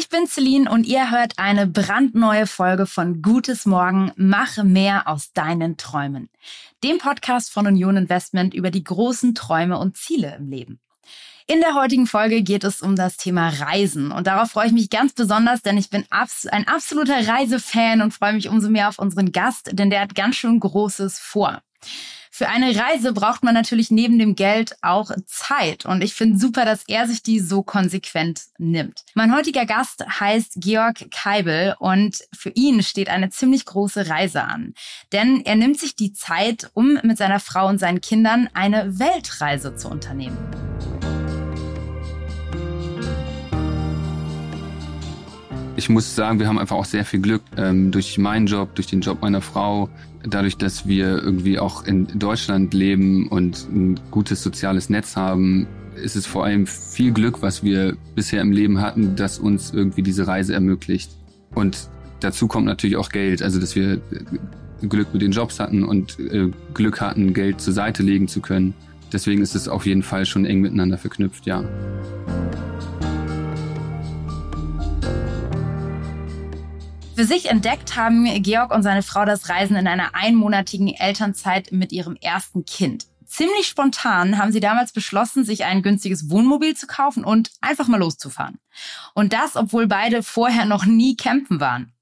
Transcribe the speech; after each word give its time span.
Ich 0.00 0.08
bin 0.08 0.26
Celine 0.26 0.70
und 0.70 0.86
ihr 0.86 1.10
hört 1.10 1.34
eine 1.36 1.66
brandneue 1.66 2.46
Folge 2.46 2.86
von 2.86 3.20
Gutes 3.20 3.66
Morgen, 3.66 4.12
mache 4.16 4.64
mehr 4.64 5.06
aus 5.06 5.34
deinen 5.34 5.76
Träumen. 5.76 6.30
Dem 6.82 6.96
Podcast 6.96 7.52
von 7.52 7.66
Union 7.66 7.98
Investment 7.98 8.54
über 8.54 8.70
die 8.70 8.82
großen 8.82 9.34
Träume 9.34 9.76
und 9.76 9.98
Ziele 9.98 10.36
im 10.36 10.48
Leben. 10.48 10.80
In 11.46 11.60
der 11.60 11.74
heutigen 11.74 12.06
Folge 12.06 12.42
geht 12.42 12.64
es 12.64 12.80
um 12.80 12.96
das 12.96 13.18
Thema 13.18 13.50
Reisen 13.50 14.10
und 14.10 14.26
darauf 14.26 14.52
freue 14.52 14.68
ich 14.68 14.72
mich 14.72 14.88
ganz 14.88 15.12
besonders, 15.12 15.60
denn 15.60 15.76
ich 15.76 15.90
bin 15.90 16.06
abs 16.08 16.46
ein 16.46 16.66
absoluter 16.66 17.28
Reisefan 17.28 18.00
und 18.00 18.14
freue 18.14 18.32
mich 18.32 18.48
umso 18.48 18.70
mehr 18.70 18.88
auf 18.88 18.98
unseren 18.98 19.32
Gast, 19.32 19.68
denn 19.74 19.90
der 19.90 20.00
hat 20.00 20.14
ganz 20.14 20.36
schön 20.36 20.60
Großes 20.60 21.18
vor. 21.18 21.60
Für 22.40 22.48
eine 22.48 22.74
Reise 22.74 23.12
braucht 23.12 23.42
man 23.42 23.52
natürlich 23.52 23.90
neben 23.90 24.18
dem 24.18 24.34
Geld 24.34 24.74
auch 24.80 25.10
Zeit. 25.26 25.84
Und 25.84 26.02
ich 26.02 26.14
finde 26.14 26.38
super, 26.38 26.64
dass 26.64 26.84
er 26.88 27.06
sich 27.06 27.22
die 27.22 27.38
so 27.38 27.62
konsequent 27.62 28.44
nimmt. 28.56 29.04
Mein 29.12 29.36
heutiger 29.36 29.66
Gast 29.66 30.02
heißt 30.08 30.54
Georg 30.56 31.10
Keibel 31.10 31.76
und 31.78 32.16
für 32.34 32.48
ihn 32.54 32.82
steht 32.82 33.10
eine 33.10 33.28
ziemlich 33.28 33.66
große 33.66 34.08
Reise 34.08 34.44
an. 34.44 34.72
Denn 35.12 35.42
er 35.44 35.56
nimmt 35.56 35.78
sich 35.78 35.96
die 35.96 36.14
Zeit, 36.14 36.70
um 36.72 36.98
mit 37.02 37.18
seiner 37.18 37.40
Frau 37.40 37.68
und 37.68 37.76
seinen 37.76 38.00
Kindern 38.00 38.48
eine 38.54 38.98
Weltreise 38.98 39.76
zu 39.76 39.90
unternehmen. 39.90 40.38
Ich 45.80 45.88
muss 45.88 46.14
sagen, 46.14 46.38
wir 46.38 46.46
haben 46.46 46.58
einfach 46.58 46.76
auch 46.76 46.84
sehr 46.84 47.06
viel 47.06 47.20
Glück 47.20 47.40
ähm, 47.56 47.90
durch 47.90 48.18
meinen 48.18 48.46
Job, 48.46 48.74
durch 48.74 48.88
den 48.88 49.00
Job 49.00 49.22
meiner 49.22 49.40
Frau, 49.40 49.88
dadurch, 50.22 50.58
dass 50.58 50.86
wir 50.86 51.22
irgendwie 51.22 51.58
auch 51.58 51.86
in 51.86 52.06
Deutschland 52.18 52.74
leben 52.74 53.28
und 53.28 53.66
ein 53.72 53.98
gutes 54.10 54.42
soziales 54.42 54.90
Netz 54.90 55.16
haben, 55.16 55.66
ist 55.94 56.16
es 56.16 56.26
vor 56.26 56.44
allem 56.44 56.66
viel 56.66 57.12
Glück, 57.12 57.40
was 57.40 57.64
wir 57.64 57.96
bisher 58.14 58.42
im 58.42 58.52
Leben 58.52 58.82
hatten, 58.82 59.16
das 59.16 59.38
uns 59.38 59.72
irgendwie 59.72 60.02
diese 60.02 60.26
Reise 60.26 60.52
ermöglicht. 60.52 61.12
Und 61.54 61.88
dazu 62.20 62.46
kommt 62.46 62.66
natürlich 62.66 62.96
auch 62.98 63.08
Geld, 63.08 63.40
also 63.40 63.58
dass 63.58 63.74
wir 63.74 64.02
Glück 64.82 65.14
mit 65.14 65.22
den 65.22 65.32
Jobs 65.32 65.60
hatten 65.60 65.82
und 65.82 66.20
äh, 66.20 66.50
Glück 66.74 67.00
hatten, 67.00 67.32
Geld 67.32 67.58
zur 67.62 67.72
Seite 67.72 68.02
legen 68.02 68.28
zu 68.28 68.42
können. 68.42 68.74
Deswegen 69.14 69.40
ist 69.40 69.54
es 69.54 69.66
auf 69.66 69.86
jeden 69.86 70.02
Fall 70.02 70.26
schon 70.26 70.44
eng 70.44 70.60
miteinander 70.60 70.98
verknüpft, 70.98 71.46
ja. 71.46 71.64
Für 77.20 77.26
sich 77.26 77.50
entdeckt 77.50 77.96
haben 77.96 78.24
Georg 78.42 78.74
und 78.74 78.82
seine 78.82 79.02
Frau 79.02 79.26
das 79.26 79.50
Reisen 79.50 79.76
in 79.76 79.86
einer 79.86 80.14
einmonatigen 80.14 80.88
Elternzeit 80.88 81.70
mit 81.70 81.92
ihrem 81.92 82.16
ersten 82.16 82.64
Kind. 82.64 83.08
Ziemlich 83.26 83.66
spontan 83.66 84.38
haben 84.38 84.52
sie 84.52 84.60
damals 84.60 84.92
beschlossen, 84.92 85.44
sich 85.44 85.66
ein 85.66 85.82
günstiges 85.82 86.30
Wohnmobil 86.30 86.74
zu 86.74 86.86
kaufen 86.86 87.22
und 87.22 87.50
einfach 87.60 87.88
mal 87.88 88.00
loszufahren. 88.00 88.58
Und 89.12 89.34
das, 89.34 89.56
obwohl 89.56 89.86
beide 89.86 90.22
vorher 90.22 90.64
noch 90.64 90.86
nie 90.86 91.14
campen 91.14 91.60
waren. 91.60 91.92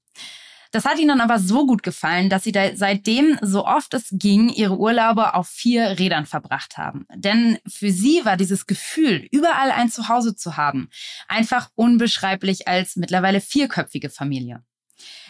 Das 0.71 0.85
hat 0.85 0.99
ihnen 0.99 1.19
aber 1.19 1.37
so 1.37 1.65
gut 1.65 1.83
gefallen, 1.83 2.29
dass 2.29 2.45
sie 2.45 2.53
da 2.53 2.73
seitdem, 2.77 3.37
so 3.41 3.65
oft 3.65 3.93
es 3.95 4.07
ging, 4.13 4.47
ihre 4.47 4.77
Urlaube 4.77 5.33
auf 5.33 5.49
vier 5.49 5.99
Rädern 5.99 6.27
verbracht 6.27 6.77
haben. 6.77 7.05
Denn 7.13 7.57
für 7.67 7.91
sie 7.91 8.21
war 8.23 8.37
dieses 8.37 8.67
Gefühl, 8.67 9.27
überall 9.31 9.71
ein 9.71 9.91
Zuhause 9.91 10.37
zu 10.37 10.55
haben, 10.55 10.89
einfach 11.27 11.71
unbeschreiblich 11.75 12.69
als 12.69 12.95
mittlerweile 12.95 13.41
vierköpfige 13.41 14.09
Familie. 14.09 14.63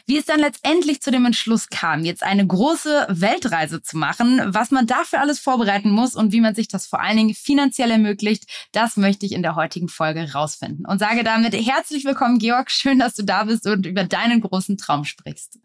Wie 0.10 0.18
es 0.18 0.26
dann 0.26 0.40
letztendlich 0.40 1.02
zu 1.02 1.12
dem 1.12 1.24
Entschluss 1.26 1.70
kam, 1.70 2.04
jetzt 2.04 2.24
eine 2.24 2.48
große 2.48 3.06
Weltreise 3.10 3.84
zu 3.84 3.96
machen, 3.96 4.42
was 4.44 4.72
man 4.72 4.88
dafür 4.88 5.22
alles 5.22 5.40
vorbereiten 5.40 5.92
muss 5.92 6.16
und 6.16 6.32
wie 6.32 6.42
man 6.42 6.56
sich 6.56 6.68
das 6.68 6.88
vor 6.88 7.00
allen 7.00 7.16
Dingen 7.16 7.36
finanziell 7.36 7.92
ermöglicht, 7.92 8.46
das 8.72 8.98
möchte 8.98 9.28
ich 9.28 9.34
in 9.34 9.44
der 9.44 9.54
heutigen 9.54 9.88
Folge 9.88 10.34
rausfinden. 10.34 10.88
Und 10.88 10.98
sage 10.98 11.24
damit 11.24 11.54
herzlich 11.54 12.06
willkommen, 12.06 12.40
Georg. 12.40 12.72
Schön, 12.72 12.98
dass 12.98 13.14
du 13.14 13.24
da 13.24 13.44
bist 13.44 13.68
und 13.68 13.86
über 13.86 14.04
deinen 14.04 14.42
großen 14.42 14.80
Traum 14.80 15.06
sprichst. 15.06 15.60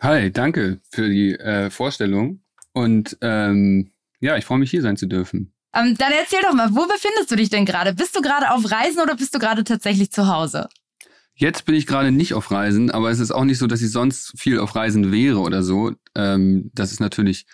Hi, 0.00 0.30
danke 0.30 0.78
für 0.92 1.08
die 1.08 1.34
äh, 1.34 1.68
Vorstellung. 1.68 2.44
Und 2.72 3.18
ähm, 3.22 3.90
ja, 4.20 4.36
ich 4.36 4.44
freue 4.44 4.58
mich, 4.58 4.70
hier 4.70 4.82
sein 4.82 4.98
zu 4.98 5.06
dürfen. 5.06 5.52
Ähm, 5.74 5.96
dann 5.98 6.12
erzähl 6.12 6.42
doch 6.42 6.54
mal, 6.54 6.72
wo 6.76 6.86
befindest 6.86 7.32
du 7.32 7.34
dich 7.34 7.50
denn 7.50 7.64
gerade? 7.64 7.92
Bist 7.92 8.14
du 8.14 8.20
gerade 8.20 8.52
auf 8.52 8.70
Reisen 8.70 9.00
oder 9.00 9.16
bist 9.16 9.34
du 9.34 9.40
gerade 9.40 9.64
tatsächlich 9.64 10.12
zu 10.12 10.28
Hause? 10.28 10.68
Jetzt 11.40 11.64
bin 11.64 11.74
ich 11.74 11.86
gerade 11.86 12.12
nicht 12.12 12.34
auf 12.34 12.50
Reisen, 12.50 12.90
aber 12.90 13.10
es 13.10 13.18
ist 13.18 13.30
auch 13.30 13.44
nicht 13.44 13.56
so, 13.56 13.66
dass 13.66 13.80
ich 13.80 13.90
sonst 13.90 14.38
viel 14.38 14.58
auf 14.58 14.76
Reisen 14.76 15.10
wäre 15.10 15.38
oder 15.38 15.62
so. 15.62 15.92
Ähm, 16.14 16.70
das 16.74 16.92
ist 16.92 17.00
natürlich 17.00 17.46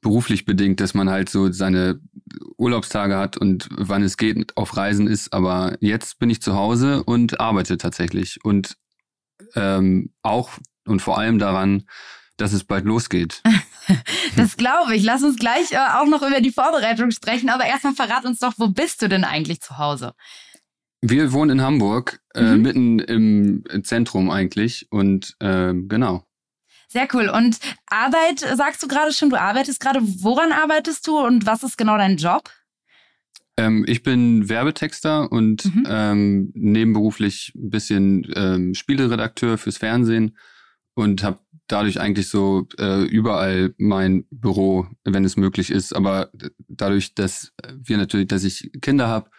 beruflich 0.00 0.46
bedingt, 0.46 0.80
dass 0.80 0.94
man 0.94 1.10
halt 1.10 1.28
so 1.28 1.52
seine 1.52 2.00
Urlaubstage 2.56 3.18
hat 3.18 3.36
und 3.36 3.68
wann 3.72 4.02
es 4.02 4.16
geht 4.16 4.56
auf 4.56 4.74
Reisen 4.78 5.06
ist. 5.06 5.34
Aber 5.34 5.76
jetzt 5.80 6.18
bin 6.18 6.30
ich 6.30 6.40
zu 6.40 6.54
Hause 6.54 7.04
und 7.04 7.38
arbeite 7.38 7.76
tatsächlich 7.76 8.42
und 8.42 8.78
ähm, 9.54 10.14
auch 10.22 10.52
und 10.86 11.02
vor 11.02 11.18
allem 11.18 11.38
daran, 11.38 11.84
dass 12.38 12.54
es 12.54 12.64
bald 12.64 12.86
losgeht. 12.86 13.42
das 14.36 14.56
glaube 14.56 14.96
ich. 14.96 15.02
Lass 15.02 15.22
uns 15.22 15.36
gleich 15.36 15.72
äh, 15.72 15.76
auch 15.76 16.06
noch 16.06 16.22
über 16.22 16.40
die 16.40 16.52
Vorbereitung 16.52 17.10
sprechen. 17.10 17.50
Aber 17.50 17.66
erstmal 17.66 17.94
verrat 17.94 18.24
uns 18.24 18.38
doch, 18.38 18.54
wo 18.56 18.68
bist 18.68 19.02
du 19.02 19.10
denn 19.10 19.24
eigentlich 19.24 19.60
zu 19.60 19.76
Hause? 19.76 20.14
Wir 21.02 21.32
wohnen 21.32 21.58
in 21.58 21.64
Hamburg, 21.64 22.20
äh, 22.34 22.42
mhm. 22.42 22.62
mitten 22.62 22.98
im 22.98 23.84
Zentrum 23.84 24.30
eigentlich 24.30 24.86
und 24.90 25.36
äh, 25.40 25.74
genau. 25.74 26.24
Sehr 26.88 27.08
cool. 27.12 27.28
Und 27.28 27.58
Arbeit, 27.86 28.40
sagst 28.40 28.82
du 28.82 28.88
gerade 28.88 29.12
schon, 29.12 29.30
du 29.30 29.36
arbeitest 29.36 29.80
gerade. 29.80 30.00
Woran 30.02 30.52
arbeitest 30.52 31.06
du 31.06 31.18
und 31.18 31.44
was 31.44 31.62
ist 31.62 31.76
genau 31.76 31.98
dein 31.98 32.16
Job? 32.16 32.50
Ähm, 33.56 33.84
ich 33.88 34.02
bin 34.02 34.48
Werbetexter 34.48 35.30
und 35.30 35.64
mhm. 35.64 35.86
ähm, 35.88 36.52
nebenberuflich 36.54 37.52
ein 37.54 37.70
bisschen 37.70 38.26
ähm, 38.34 38.74
Spieleredakteur 38.74 39.58
fürs 39.58 39.78
Fernsehen 39.78 40.36
und 40.94 41.22
habe 41.22 41.40
dadurch 41.66 42.00
eigentlich 42.00 42.28
so 42.28 42.68
äh, 42.78 43.04
überall 43.04 43.74
mein 43.78 44.24
Büro, 44.30 44.86
wenn 45.04 45.24
es 45.24 45.36
möglich 45.36 45.70
ist. 45.70 45.94
Aber 45.94 46.30
dadurch, 46.68 47.14
dass 47.14 47.52
wir 47.74 47.96
natürlich, 47.96 48.28
dass 48.28 48.44
ich 48.44 48.70
Kinder 48.80 49.08
habe, 49.08 49.30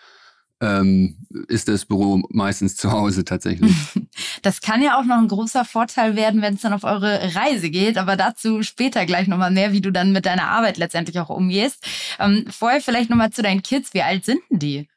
ähm, 0.59 1.18
ist 1.47 1.68
das 1.68 1.85
Büro 1.85 2.23
meistens 2.29 2.75
zu 2.75 2.91
Hause 2.91 3.25
tatsächlich. 3.25 3.73
Das 4.41 4.62
kann 4.62 4.81
ja 4.81 5.00
auch 5.00 5.03
noch 5.03 5.18
ein 5.18 5.28
großer 5.28 5.66
Vorteil 5.66 6.16
werden, 6.16 6.41
wenn 6.41 6.56
es 6.56 6.62
dann 6.62 6.73
auf 6.73 6.84
eure 6.84 7.35
Reise 7.35 7.69
geht, 7.69 7.97
aber 7.97 8.16
dazu 8.16 8.63
später 8.63 9.06
gleich 9.06 9.28
nochmal 9.28 9.51
mehr, 9.51 9.73
wie 9.73 9.81
du 9.81 9.91
dann 9.91 10.12
mit 10.12 10.25
deiner 10.25 10.50
Arbeit 10.50 10.78
letztendlich 10.78 11.19
auch 11.19 11.29
umgehst. 11.29 11.85
Ähm, 12.19 12.46
vorher 12.50 12.81
vielleicht 12.81 13.09
nochmal 13.09 13.31
zu 13.31 13.41
deinen 13.41 13.62
Kids. 13.62 13.94
Wie 13.94 14.01
alt 14.01 14.25
sind 14.25 14.40
denn 14.50 14.59
die? 14.59 14.88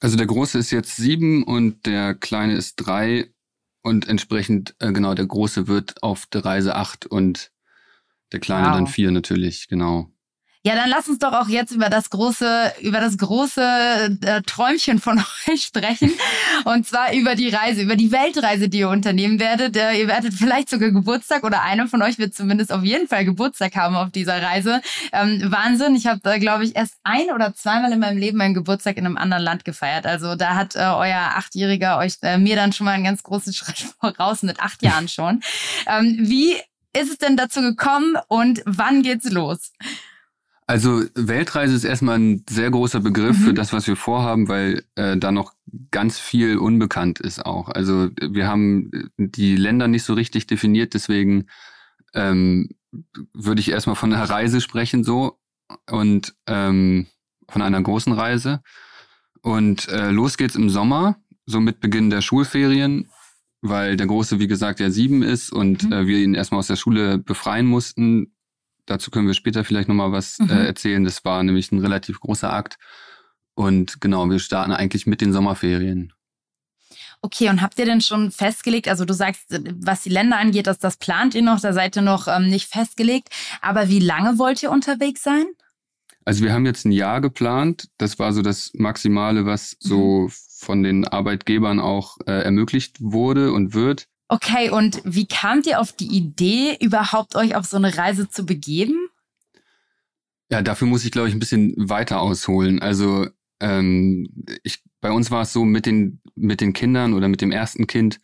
Also 0.00 0.16
der 0.16 0.26
Große 0.26 0.58
ist 0.58 0.70
jetzt 0.70 0.96
sieben 0.96 1.42
und 1.44 1.86
der 1.86 2.14
Kleine 2.14 2.54
ist 2.54 2.76
drei 2.76 3.30
und 3.82 4.08
entsprechend, 4.08 4.74
äh, 4.78 4.92
genau, 4.92 5.14
der 5.14 5.26
Große 5.26 5.66
wird 5.66 6.02
auf 6.02 6.26
der 6.26 6.44
Reise 6.44 6.74
acht 6.74 7.06
und 7.06 7.50
der 8.32 8.40
Kleine 8.40 8.68
wow. 8.68 8.74
dann 8.74 8.86
vier 8.86 9.10
natürlich, 9.10 9.68
genau. 9.68 10.10
Ja, 10.64 10.74
dann 10.74 10.90
lass 10.90 11.08
uns 11.08 11.18
doch 11.20 11.32
auch 11.32 11.48
jetzt 11.48 11.70
über 11.70 11.88
das 11.88 12.10
große, 12.10 12.72
über 12.82 13.00
das 13.00 13.16
große 13.16 14.18
äh, 14.22 14.42
Träumchen 14.42 14.98
von 14.98 15.18
euch 15.48 15.62
sprechen. 15.62 16.12
Und 16.64 16.86
zwar 16.86 17.12
über 17.14 17.36
die 17.36 17.48
Reise, 17.48 17.82
über 17.82 17.94
die 17.94 18.10
Weltreise, 18.10 18.68
die 18.68 18.80
ihr 18.80 18.88
unternehmen 18.88 19.38
werdet. 19.38 19.76
Äh, 19.76 20.00
ihr 20.00 20.08
werdet 20.08 20.34
vielleicht 20.34 20.68
sogar 20.68 20.90
Geburtstag 20.90 21.44
oder 21.44 21.62
einer 21.62 21.86
von 21.86 22.02
euch 22.02 22.18
wird 22.18 22.34
zumindest 22.34 22.72
auf 22.72 22.82
jeden 22.82 23.06
Fall 23.06 23.24
Geburtstag 23.24 23.76
haben 23.76 23.94
auf 23.94 24.10
dieser 24.10 24.42
Reise. 24.42 24.82
Ähm, 25.12 25.42
Wahnsinn. 25.46 25.94
Ich 25.94 26.08
habe, 26.08 26.20
äh, 26.28 26.40
glaube 26.40 26.64
ich, 26.64 26.74
erst 26.74 26.94
ein 27.04 27.30
oder 27.32 27.54
zweimal 27.54 27.92
in 27.92 28.00
meinem 28.00 28.18
Leben 28.18 28.38
meinen 28.38 28.54
Geburtstag 28.54 28.96
in 28.96 29.06
einem 29.06 29.16
anderen 29.16 29.44
Land 29.44 29.64
gefeiert. 29.64 30.06
Also 30.06 30.34
da 30.34 30.56
hat 30.56 30.74
äh, 30.74 30.80
euer 30.80 31.34
Achtjähriger 31.36 31.98
euch 31.98 32.14
äh, 32.22 32.36
mir 32.36 32.56
dann 32.56 32.72
schon 32.72 32.84
mal 32.84 32.92
einen 32.92 33.04
ganz 33.04 33.22
großen 33.22 33.52
Schritt 33.54 33.86
voraus 34.00 34.42
mit 34.42 34.60
acht 34.60 34.82
Jahren 34.82 35.08
schon. 35.08 35.40
Ähm, 35.86 36.16
wie 36.18 36.54
ist 36.92 37.10
es 37.10 37.18
denn 37.18 37.36
dazu 37.36 37.60
gekommen 37.60 38.16
und 38.26 38.60
wann 38.64 39.02
geht's 39.02 39.30
los? 39.30 39.72
Also 40.68 41.02
Weltreise 41.14 41.74
ist 41.74 41.84
erstmal 41.84 42.18
ein 42.18 42.44
sehr 42.48 42.70
großer 42.70 43.00
Begriff 43.00 43.38
mhm. 43.38 43.42
für 43.42 43.54
das, 43.54 43.72
was 43.72 43.86
wir 43.86 43.96
vorhaben, 43.96 44.48
weil 44.48 44.84
äh, 44.96 45.16
da 45.16 45.32
noch 45.32 45.54
ganz 45.90 46.18
viel 46.18 46.58
unbekannt 46.58 47.20
ist 47.20 47.44
auch. 47.44 47.70
Also 47.70 48.10
wir 48.20 48.46
haben 48.46 48.90
die 49.16 49.56
Länder 49.56 49.88
nicht 49.88 50.02
so 50.02 50.12
richtig 50.12 50.46
definiert, 50.46 50.92
deswegen 50.92 51.46
ähm, 52.12 52.68
würde 53.32 53.62
ich 53.62 53.70
erstmal 53.70 53.96
von 53.96 54.12
einer 54.12 54.28
Reise 54.28 54.60
sprechen 54.60 55.04
so 55.04 55.38
und 55.90 56.34
ähm, 56.46 57.06
von 57.48 57.62
einer 57.62 57.82
großen 57.82 58.12
Reise. 58.12 58.60
Und 59.40 59.88
äh, 59.88 60.10
los 60.10 60.36
geht's 60.36 60.54
im 60.54 60.68
Sommer, 60.68 61.16
so 61.46 61.60
mit 61.60 61.80
Beginn 61.80 62.10
der 62.10 62.20
Schulferien, 62.20 63.08
weil 63.62 63.96
der 63.96 64.06
Große, 64.06 64.38
wie 64.38 64.48
gesagt, 64.48 64.80
ja 64.80 64.90
sieben 64.90 65.22
ist 65.22 65.50
und 65.50 65.84
mhm. 65.84 65.92
äh, 65.94 66.06
wir 66.06 66.18
ihn 66.18 66.34
erstmal 66.34 66.58
aus 66.58 66.66
der 66.66 66.76
Schule 66.76 67.16
befreien 67.16 67.64
mussten, 67.64 68.34
Dazu 68.88 69.10
können 69.10 69.26
wir 69.26 69.34
später 69.34 69.64
vielleicht 69.64 69.88
nochmal 69.88 70.12
was 70.12 70.38
äh, 70.38 70.44
mhm. 70.44 70.50
äh, 70.50 70.66
erzählen. 70.66 71.04
Das 71.04 71.24
war 71.24 71.42
nämlich 71.42 71.70
ein 71.72 71.80
relativ 71.80 72.20
großer 72.20 72.52
Akt. 72.52 72.78
Und 73.54 74.00
genau, 74.00 74.28
wir 74.30 74.38
starten 74.38 74.72
eigentlich 74.72 75.06
mit 75.06 75.20
den 75.20 75.32
Sommerferien. 75.32 76.12
Okay, 77.20 77.48
und 77.48 77.60
habt 77.60 77.78
ihr 77.78 77.84
denn 77.84 78.00
schon 78.00 78.30
festgelegt, 78.30 78.88
also 78.88 79.04
du 79.04 79.12
sagst, 79.12 79.60
was 79.80 80.02
die 80.02 80.08
Länder 80.08 80.38
angeht, 80.38 80.68
dass 80.68 80.78
das 80.78 80.96
plant 80.96 81.34
ihr 81.34 81.42
noch, 81.42 81.60
da 81.60 81.72
seid 81.72 81.96
ihr 81.96 82.02
noch 82.02 82.28
ähm, 82.28 82.48
nicht 82.48 82.70
festgelegt, 82.70 83.30
aber 83.60 83.88
wie 83.88 83.98
lange 83.98 84.38
wollt 84.38 84.62
ihr 84.62 84.70
unterwegs 84.70 85.24
sein? 85.24 85.46
Also 86.24 86.44
wir 86.44 86.52
haben 86.52 86.66
jetzt 86.66 86.84
ein 86.84 86.92
Jahr 86.92 87.20
geplant. 87.20 87.88
Das 87.98 88.18
war 88.18 88.32
so 88.32 88.42
das 88.42 88.70
Maximale, 88.74 89.46
was 89.46 89.76
so 89.80 90.28
mhm. 90.28 90.32
von 90.58 90.82
den 90.82 91.08
Arbeitgebern 91.08 91.80
auch 91.80 92.18
äh, 92.26 92.42
ermöglicht 92.42 92.98
wurde 93.00 93.52
und 93.52 93.74
wird. 93.74 94.06
Okay, 94.28 94.68
und 94.70 95.00
wie 95.04 95.26
kamt 95.26 95.66
ihr 95.66 95.80
auf 95.80 95.92
die 95.92 96.14
Idee, 96.14 96.76
überhaupt 96.80 97.34
euch 97.34 97.56
auf 97.56 97.64
so 97.64 97.78
eine 97.78 97.96
Reise 97.96 98.28
zu 98.28 98.44
begeben? 98.44 99.08
Ja, 100.50 100.62
dafür 100.62 100.86
muss 100.86 101.04
ich, 101.04 101.10
glaube 101.10 101.28
ich, 101.28 101.34
ein 101.34 101.40
bisschen 101.40 101.74
weiter 101.76 102.20
ausholen. 102.20 102.80
Also 102.80 103.26
ähm, 103.60 104.28
ich, 104.62 104.82
bei 105.00 105.10
uns 105.10 105.30
war 105.30 105.42
es 105.42 105.52
so, 105.52 105.64
mit 105.64 105.86
den, 105.86 106.20
mit 106.34 106.60
den 106.60 106.74
Kindern 106.74 107.14
oder 107.14 107.28
mit 107.28 107.40
dem 107.40 107.52
ersten 107.52 107.86
Kind 107.86 108.20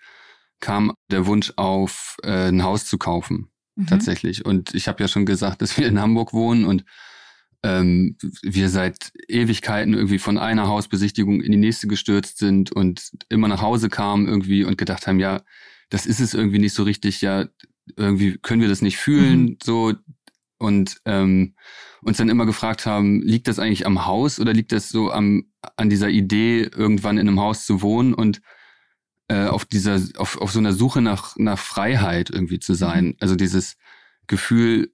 kam 0.61 0.93
der 1.11 1.27
Wunsch 1.27 1.53
auf, 1.57 2.17
äh, 2.23 2.49
ein 2.49 2.63
Haus 2.63 2.87
zu 2.87 2.99
kaufen, 2.99 3.49
mhm. 3.77 3.87
tatsächlich. 3.87 4.45
Und 4.45 4.75
ich 4.75 4.89
habe 4.89 5.03
ja 5.03 5.09
schon 5.09 5.27
gesagt, 5.27 5.63
dass 5.63 5.77
wir 5.79 5.87
in 5.87 6.01
Hamburg 6.01 6.33
wohnen 6.33 6.65
und 6.65 6.85
ähm, 7.63 8.17
wir 8.43 8.69
seit 8.69 9.13
Ewigkeiten 9.27 9.95
irgendwie 9.95 10.19
von 10.19 10.37
einer 10.37 10.69
Hausbesichtigung 10.69 11.41
in 11.41 11.51
die 11.51 11.59
nächste 11.59 11.87
gestürzt 11.87 12.39
sind 12.39 12.73
und 12.73 13.11
immer 13.31 13.49
nach 13.49 13.63
Hause 13.63 13.89
kamen 13.89 14.29
irgendwie 14.29 14.65
und 14.65 14.77
gedacht 14.77 15.07
haben, 15.07 15.19
ja, 15.19 15.43
das 15.95 16.07
ist 16.07 16.19
es 16.19 16.35
irgendwie 16.35 16.59
nicht 16.59 16.75
so 16.75 16.83
richtig, 16.83 17.21
ja, 17.21 17.47
irgendwie 17.97 18.37
können 18.39 18.61
wir 18.61 18.69
das 18.69 18.83
nicht 18.83 18.97
fühlen, 18.97 19.43
mhm. 19.43 19.59
so 19.63 19.95
und 20.59 21.01
ähm, 21.05 21.55
uns 22.03 22.17
dann 22.17 22.29
immer 22.29 22.47
gefragt 22.47 22.85
haben, 22.85 23.23
liegt 23.23 23.47
das 23.47 23.61
eigentlich 23.61 23.87
am 23.87 24.05
Haus 24.05 24.41
oder 24.41 24.53
liegt 24.53 24.73
das 24.73 24.89
so 24.89 25.13
am, 25.13 25.45
an 25.77 25.91
dieser 25.91 26.09
Idee, 26.09 26.63
irgendwann 26.63 27.17
in 27.17 27.29
einem 27.29 27.39
Haus 27.39 27.65
zu 27.65 27.81
wohnen 27.81 28.13
und 28.13 28.41
äh, 29.29 29.47
auf 29.47 29.67
dieser, 29.67 30.01
auf, 30.17 30.37
auf 30.39 30.51
so 30.51 30.59
einer 30.59 30.73
Suche 30.73 31.01
nach, 31.01 31.37
nach 31.37 31.61
Freiheit 31.61 32.29
irgendwie 32.29 32.59
zu 32.59 32.75
sein. 32.75 33.05
Mhm. 33.05 33.17
Also 33.21 33.37
dieses 33.37 33.77
Gefühl, 34.27 34.93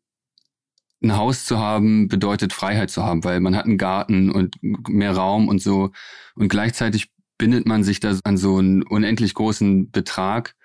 ein 1.02 1.16
Haus 1.16 1.46
zu 1.46 1.58
haben, 1.58 2.08
bedeutet 2.08 2.52
Freiheit 2.52 2.90
zu 2.90 3.02
haben, 3.02 3.24
weil 3.24 3.40
man 3.40 3.56
hat 3.56 3.64
einen 3.64 3.78
Garten 3.78 4.30
und 4.30 4.56
mehr 4.60 5.16
Raum 5.16 5.48
und 5.48 5.62
so. 5.62 5.92
Und 6.34 6.48
gleichzeitig 6.48 7.10
bindet 7.38 7.64
man 7.64 7.84
sich 7.84 8.00
da 8.00 8.18
an 8.24 8.36
so 8.36 8.58
einen 8.58 8.82
unendlich 8.82 9.32
großen 9.32 9.90
Betrag, 9.90 10.56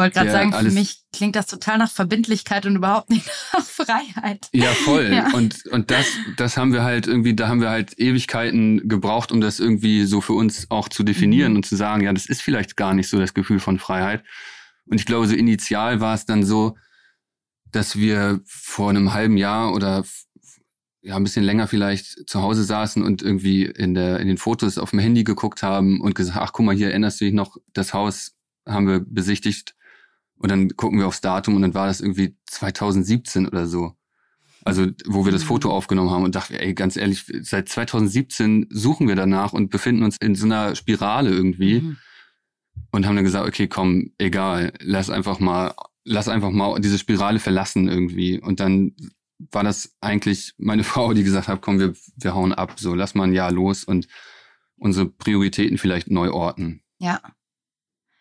wollte 0.00 0.14
gerade 0.14 0.30
sagen, 0.30 0.52
für 0.52 0.70
mich 0.72 1.02
klingt 1.12 1.36
das 1.36 1.46
total 1.46 1.78
nach 1.78 1.90
Verbindlichkeit 1.90 2.66
und 2.66 2.76
überhaupt 2.76 3.10
nicht 3.10 3.26
nach 3.52 3.64
Freiheit. 3.64 4.48
Ja, 4.52 4.70
voll. 4.70 5.12
Ja. 5.12 5.32
Und, 5.32 5.66
und 5.66 5.90
das, 5.90 6.06
das 6.36 6.56
haben 6.56 6.72
wir 6.72 6.82
halt 6.82 7.06
irgendwie, 7.06 7.34
da 7.34 7.48
haben 7.48 7.60
wir 7.60 7.70
halt 7.70 7.98
Ewigkeiten 7.98 8.88
gebraucht, 8.88 9.30
um 9.30 9.40
das 9.40 9.60
irgendwie 9.60 10.04
so 10.04 10.20
für 10.20 10.32
uns 10.32 10.70
auch 10.70 10.88
zu 10.88 11.02
definieren 11.02 11.52
mhm. 11.52 11.56
und 11.56 11.66
zu 11.66 11.76
sagen, 11.76 12.02
ja, 12.02 12.12
das 12.12 12.26
ist 12.26 12.42
vielleicht 12.42 12.76
gar 12.76 12.94
nicht 12.94 13.08
so 13.08 13.18
das 13.18 13.34
Gefühl 13.34 13.60
von 13.60 13.78
Freiheit. 13.78 14.24
Und 14.86 14.98
ich 14.98 15.06
glaube, 15.06 15.26
so 15.28 15.34
initial 15.34 16.00
war 16.00 16.14
es 16.14 16.26
dann 16.26 16.44
so, 16.44 16.76
dass 17.70 17.96
wir 17.96 18.40
vor 18.46 18.90
einem 18.90 19.12
halben 19.12 19.36
Jahr 19.36 19.72
oder 19.72 20.04
ja, 21.02 21.16
ein 21.16 21.24
bisschen 21.24 21.44
länger 21.44 21.66
vielleicht 21.66 22.28
zu 22.28 22.42
Hause 22.42 22.64
saßen 22.64 23.02
und 23.02 23.22
irgendwie 23.22 23.64
in 23.64 23.94
der, 23.94 24.20
in 24.20 24.28
den 24.28 24.36
Fotos 24.36 24.76
auf 24.76 24.90
dem 24.90 24.98
Handy 24.98 25.24
geguckt 25.24 25.62
haben 25.62 26.00
und 26.00 26.14
gesagt, 26.14 26.38
ach, 26.38 26.52
guck 26.52 26.66
mal, 26.66 26.74
hier 26.74 26.88
erinnerst 26.88 27.20
du 27.20 27.24
dich 27.24 27.34
noch, 27.34 27.56
das 27.72 27.94
Haus 27.94 28.36
haben 28.66 28.86
wir 28.86 29.00
besichtigt 29.00 29.74
und 30.40 30.50
dann 30.50 30.74
gucken 30.74 30.98
wir 30.98 31.06
aufs 31.06 31.20
Datum 31.20 31.54
und 31.54 31.62
dann 31.62 31.74
war 31.74 31.86
das 31.86 32.00
irgendwie 32.00 32.34
2017 32.46 33.46
oder 33.46 33.66
so. 33.66 33.92
Also, 34.64 34.86
wo 35.06 35.24
wir 35.26 35.32
das 35.32 35.42
Foto 35.42 35.68
mhm. 35.68 35.74
aufgenommen 35.74 36.10
haben 36.10 36.24
und 36.24 36.34
dachten, 36.34 36.54
ey, 36.54 36.72
ganz 36.72 36.96
ehrlich, 36.96 37.24
seit 37.42 37.68
2017 37.68 38.66
suchen 38.70 39.06
wir 39.06 39.16
danach 39.16 39.52
und 39.52 39.70
befinden 39.70 40.02
uns 40.02 40.16
in 40.18 40.34
so 40.34 40.46
einer 40.46 40.74
Spirale 40.74 41.30
irgendwie. 41.30 41.80
Mhm. 41.80 41.96
Und 42.90 43.06
haben 43.06 43.16
dann 43.16 43.24
gesagt, 43.24 43.46
okay, 43.46 43.68
komm, 43.68 44.12
egal, 44.18 44.72
lass 44.80 45.10
einfach 45.10 45.40
mal, 45.40 45.74
lass 46.04 46.28
einfach 46.28 46.50
mal 46.50 46.80
diese 46.80 46.98
Spirale 46.98 47.38
verlassen 47.38 47.88
irgendwie. 47.88 48.40
Und 48.40 48.60
dann 48.60 48.94
war 49.50 49.62
das 49.62 49.94
eigentlich 50.00 50.54
meine 50.56 50.84
Frau, 50.84 51.12
die 51.12 51.22
gesagt 51.22 51.48
hat, 51.48 51.60
komm, 51.60 51.78
wir, 51.78 51.92
wir 52.16 52.34
hauen 52.34 52.54
ab, 52.54 52.80
so, 52.80 52.94
lass 52.94 53.14
mal 53.14 53.24
ein 53.24 53.34
Jahr 53.34 53.52
los 53.52 53.84
und 53.84 54.08
unsere 54.76 55.06
Prioritäten 55.06 55.76
vielleicht 55.76 56.10
neu 56.10 56.30
orten. 56.30 56.82
Ja. 56.98 57.20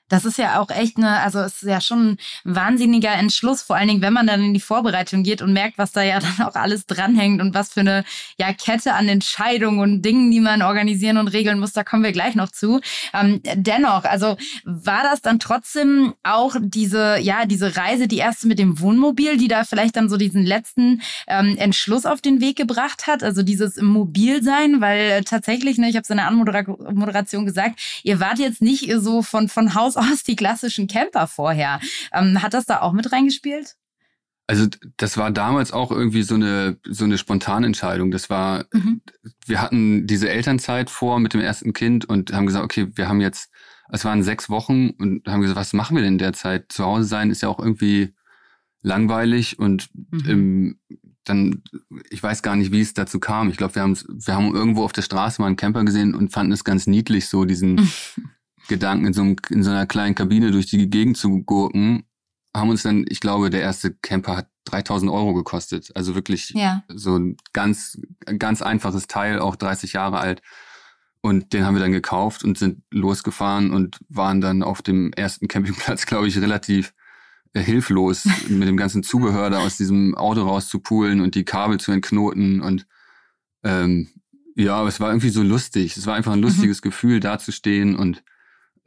Das 0.10 0.26
ist 0.26 0.38
ja 0.38 0.60
auch 0.60 0.70
echt 0.70 0.98
eine, 0.98 1.22
also 1.22 1.40
es 1.40 1.62
ist 1.62 1.70
ja 1.70 1.80
schon 1.80 2.12
ein 2.12 2.18
wahnsinniger 2.44 3.14
Entschluss, 3.14 3.62
vor 3.62 3.76
allen 3.76 3.88
Dingen, 3.88 4.02
wenn 4.02 4.14
man 4.14 4.28
dann 4.28 4.44
in 4.44 4.54
die 4.54 4.60
Vorbereitung 4.60 5.24
geht 5.24 5.42
und 5.42 5.54
merkt, 5.54 5.78
was 5.78 5.92
da 5.92 6.02
ja 6.02 6.20
dann 6.38 6.48
auch 6.48 6.56
alles 6.56 6.86
dranhängt 6.86 7.42
und 7.42 7.54
was 7.54 7.72
für 7.72 7.82
eine 7.82 8.04
ja, 8.38 8.52
Kette 8.54 8.94
an 8.94 9.08
Entscheidungen 9.08 9.80
und 9.80 10.02
Dingen, 10.02 10.32
die 10.32 10.40
man 10.40 10.62
organisieren 10.62 11.18
und 11.18 11.28
regeln 11.30 11.60
muss, 11.60 11.74
da 11.74 11.84
kommen 11.84 12.04
wir 12.04 12.12
gleich 12.12 12.36
noch 12.36 12.52
zu. 12.52 12.82
Ähm, 13.14 13.42
dennoch, 13.56 14.04
also 14.04 14.38
war 14.66 15.04
das 15.04 15.22
dann 15.22 15.40
trotzdem 15.40 16.14
auch 16.24 16.56
diese, 16.60 17.20
ja, 17.20 17.46
diese 17.46 17.78
Reise, 17.78 18.08
die 18.08 18.18
erste 18.18 18.48
mit 18.48 18.60
dem 18.60 18.80
Wohnmobil, 18.80 19.38
die 19.38 19.48
da 19.48 19.64
vielleicht 19.64 19.96
dann 19.96 20.10
so 20.10 20.18
diesen 20.18 20.44
letzten 20.44 21.02
ähm, 21.28 21.56
Entschluss 21.58 22.06
auf 22.06 22.22
den 22.22 22.42
Weg 22.42 22.58
gebracht 22.58 23.06
hat, 23.08 23.24
also 23.24 23.44
dieses 23.44 23.78
Mobilsein, 23.82 24.82
weil 24.82 25.24
tatsächlich, 25.24 25.78
ne, 25.78 25.90
ich 25.90 25.96
habe 25.96 26.04
es 26.04 26.10
in 26.10 26.18
der 26.18 26.28
Anmoderation 26.28 27.46
gesagt, 27.46 27.80
ihr 28.04 28.20
wart 28.20 28.40
jetzt 28.40 28.62
nicht 28.62 28.92
so 28.98 29.22
von, 29.22 29.50
von 29.50 29.76
Haus 29.76 29.99
aus 30.00 30.24
die 30.24 30.36
klassischen 30.36 30.88
Camper 30.88 31.28
vorher. 31.28 31.80
Ähm, 32.14 32.42
hat 32.42 32.54
das 32.54 32.66
da 32.66 32.82
auch 32.82 32.94
mit 32.94 33.12
reingespielt? 33.12 33.76
Also 34.48 34.66
das 34.98 35.16
war 35.18 35.30
damals 35.30 35.72
auch 35.72 35.92
irgendwie 35.92 36.24
so 36.24 36.34
eine 36.34 36.80
so 36.84 37.06
eine 37.06 37.20
spontane 37.20 37.68
Entscheidung. 37.68 38.10
Das 38.10 38.32
war, 38.32 38.66
mhm. 38.74 39.02
wir 39.46 39.62
hatten 39.62 40.08
diese 40.08 40.28
Elternzeit 40.28 40.90
vor 40.90 41.20
mit 41.20 41.36
dem 41.36 41.42
ersten 41.42 41.72
Kind 41.72 42.06
und 42.06 42.34
haben 42.34 42.48
gesagt, 42.48 42.66
okay, 42.66 42.88
wir 42.96 43.08
haben 43.08 43.22
jetzt, 43.22 43.52
es 43.92 44.06
waren 44.06 44.24
sechs 44.24 44.50
Wochen 44.50 44.90
und 44.98 45.28
haben 45.28 45.42
gesagt, 45.42 45.60
was 45.60 45.74
machen 45.74 45.96
wir 45.96 46.02
denn 46.02 46.18
derzeit? 46.18 46.72
Zu 46.72 46.84
Hause 46.84 47.04
sein 47.04 47.30
ist 47.30 47.44
ja 47.44 47.50
auch 47.50 47.60
irgendwie 47.60 48.16
langweilig 48.82 49.60
und 49.60 49.90
mhm. 49.94 50.24
ähm, 50.28 50.80
dann, 51.26 51.62
ich 52.10 52.24
weiß 52.24 52.42
gar 52.42 52.56
nicht, 52.56 52.72
wie 52.72 52.82
es 52.82 52.96
dazu 52.96 53.20
kam. 53.20 53.50
Ich 53.50 53.58
glaube, 53.58 53.76
wir 53.76 53.84
haben 53.84 53.96
wir 53.96 54.34
haben 54.34 54.56
irgendwo 54.56 54.84
auf 54.84 54.94
der 54.94 55.04
Straße 55.04 55.42
mal 55.42 55.48
einen 55.48 55.58
Camper 55.58 55.84
gesehen 55.84 56.16
und 56.16 56.34
fanden 56.34 56.54
es 56.54 56.64
ganz 56.64 56.88
niedlich, 56.88 57.28
so 57.30 57.46
diesen 57.46 57.88
Gedanken, 58.70 59.08
in 59.08 59.14
so, 59.14 59.22
einem, 59.22 59.36
in 59.50 59.64
so 59.64 59.72
einer 59.72 59.86
kleinen 59.86 60.16
Kabine 60.16 60.52
durch 60.52 60.68
die 60.68 60.90
Gegend 60.90 61.18
zu 61.18 61.44
gurken, 61.44 62.06
haben 62.56 62.70
uns 62.70 62.84
dann, 62.84 63.06
ich 63.10 63.20
glaube, 63.20 63.50
der 63.50 63.62
erste 63.62 63.94
Camper 63.94 64.38
hat 64.38 64.48
3000 64.66 65.12
Euro 65.12 65.34
gekostet. 65.34 65.92
Also 65.96 66.16
wirklich 66.16 66.52
ja. 66.52 66.84
so 66.88 67.18
ein 67.18 67.38
ganz, 67.54 68.00
ganz 68.38 68.62
einfaches 68.62 69.08
Teil, 69.08 69.40
auch 69.40 69.56
30 69.56 69.94
Jahre 69.94 70.20
alt. 70.20 70.42
Und 71.22 71.52
den 71.52 71.66
haben 71.66 71.76
wir 71.76 71.82
dann 71.82 71.92
gekauft 71.92 72.44
und 72.44 72.58
sind 72.58 72.82
losgefahren 72.92 73.72
und 73.72 74.00
waren 74.08 74.40
dann 74.40 74.64
auf 74.64 74.82
dem 74.82 75.12
ersten 75.14 75.48
Campingplatz, 75.48 76.06
glaube 76.08 76.28
ich, 76.28 76.38
relativ 76.38 76.94
äh, 77.54 77.62
hilflos 77.62 78.26
mit 78.48 78.68
dem 78.68 78.78
ganzen 78.78 79.04
Zubehör 79.04 79.50
da 79.50 79.60
aus 79.60 79.78
diesem 79.78 80.16
Auto 80.16 80.44
rauszupulen 80.44 81.20
und 81.20 81.36
die 81.36 81.46
Kabel 81.46 81.80
zu 81.80 81.92
entknoten 81.92 82.62
und 82.62 82.88
ähm, 83.64 84.08
ja, 84.56 84.76
aber 84.76 84.90
es 84.90 85.00
war 85.00 85.10
irgendwie 85.10 85.30
so 85.30 85.42
lustig. 85.42 85.96
Es 85.96 86.06
war 86.06 86.16
einfach 86.16 86.34
ein 86.34 86.40
mhm. 86.40 86.46
lustiges 86.46 86.80
mhm. 86.80 86.90
Gefühl, 86.90 87.20
da 87.20 87.40
zu 87.40 87.52
stehen 87.52 87.96
und 87.96 88.24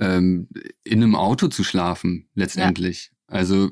ähm, 0.03 0.49
in 0.85 1.03
einem 1.03 1.15
Auto 1.15 1.49
zu 1.49 1.65
schlafen, 1.65 2.29
letztendlich. 2.35 3.13
Ja. 3.29 3.37
Also, 3.37 3.71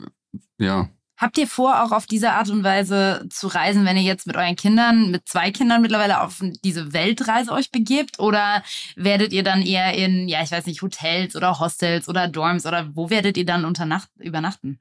ja. 0.58 0.88
Habt 1.16 1.36
ihr 1.36 1.46
vor, 1.46 1.82
auch 1.82 1.92
auf 1.92 2.06
diese 2.06 2.32
Art 2.32 2.48
und 2.48 2.64
Weise 2.64 3.26
zu 3.28 3.48
reisen, 3.48 3.84
wenn 3.84 3.96
ihr 3.96 4.02
jetzt 4.02 4.26
mit 4.26 4.36
euren 4.36 4.56
Kindern, 4.56 5.10
mit 5.10 5.28
zwei 5.28 5.50
Kindern 5.50 5.82
mittlerweile 5.82 6.22
auf 6.22 6.42
diese 6.64 6.94
Weltreise 6.94 7.52
euch 7.52 7.70
begebt? 7.70 8.18
Oder 8.20 8.62
werdet 8.96 9.32
ihr 9.32 9.42
dann 9.42 9.60
eher 9.60 9.92
in, 9.92 10.28
ja, 10.28 10.42
ich 10.42 10.50
weiß 10.50 10.64
nicht, 10.64 10.80
Hotels 10.80 11.36
oder 11.36 11.58
Hostels 11.58 12.08
oder 12.08 12.26
Dorms 12.26 12.64
oder 12.64 12.90
wo 12.94 13.10
werdet 13.10 13.36
ihr 13.36 13.44
dann 13.44 13.66
unter 13.66 13.84
Nacht 13.84 14.08
übernachten? 14.18 14.78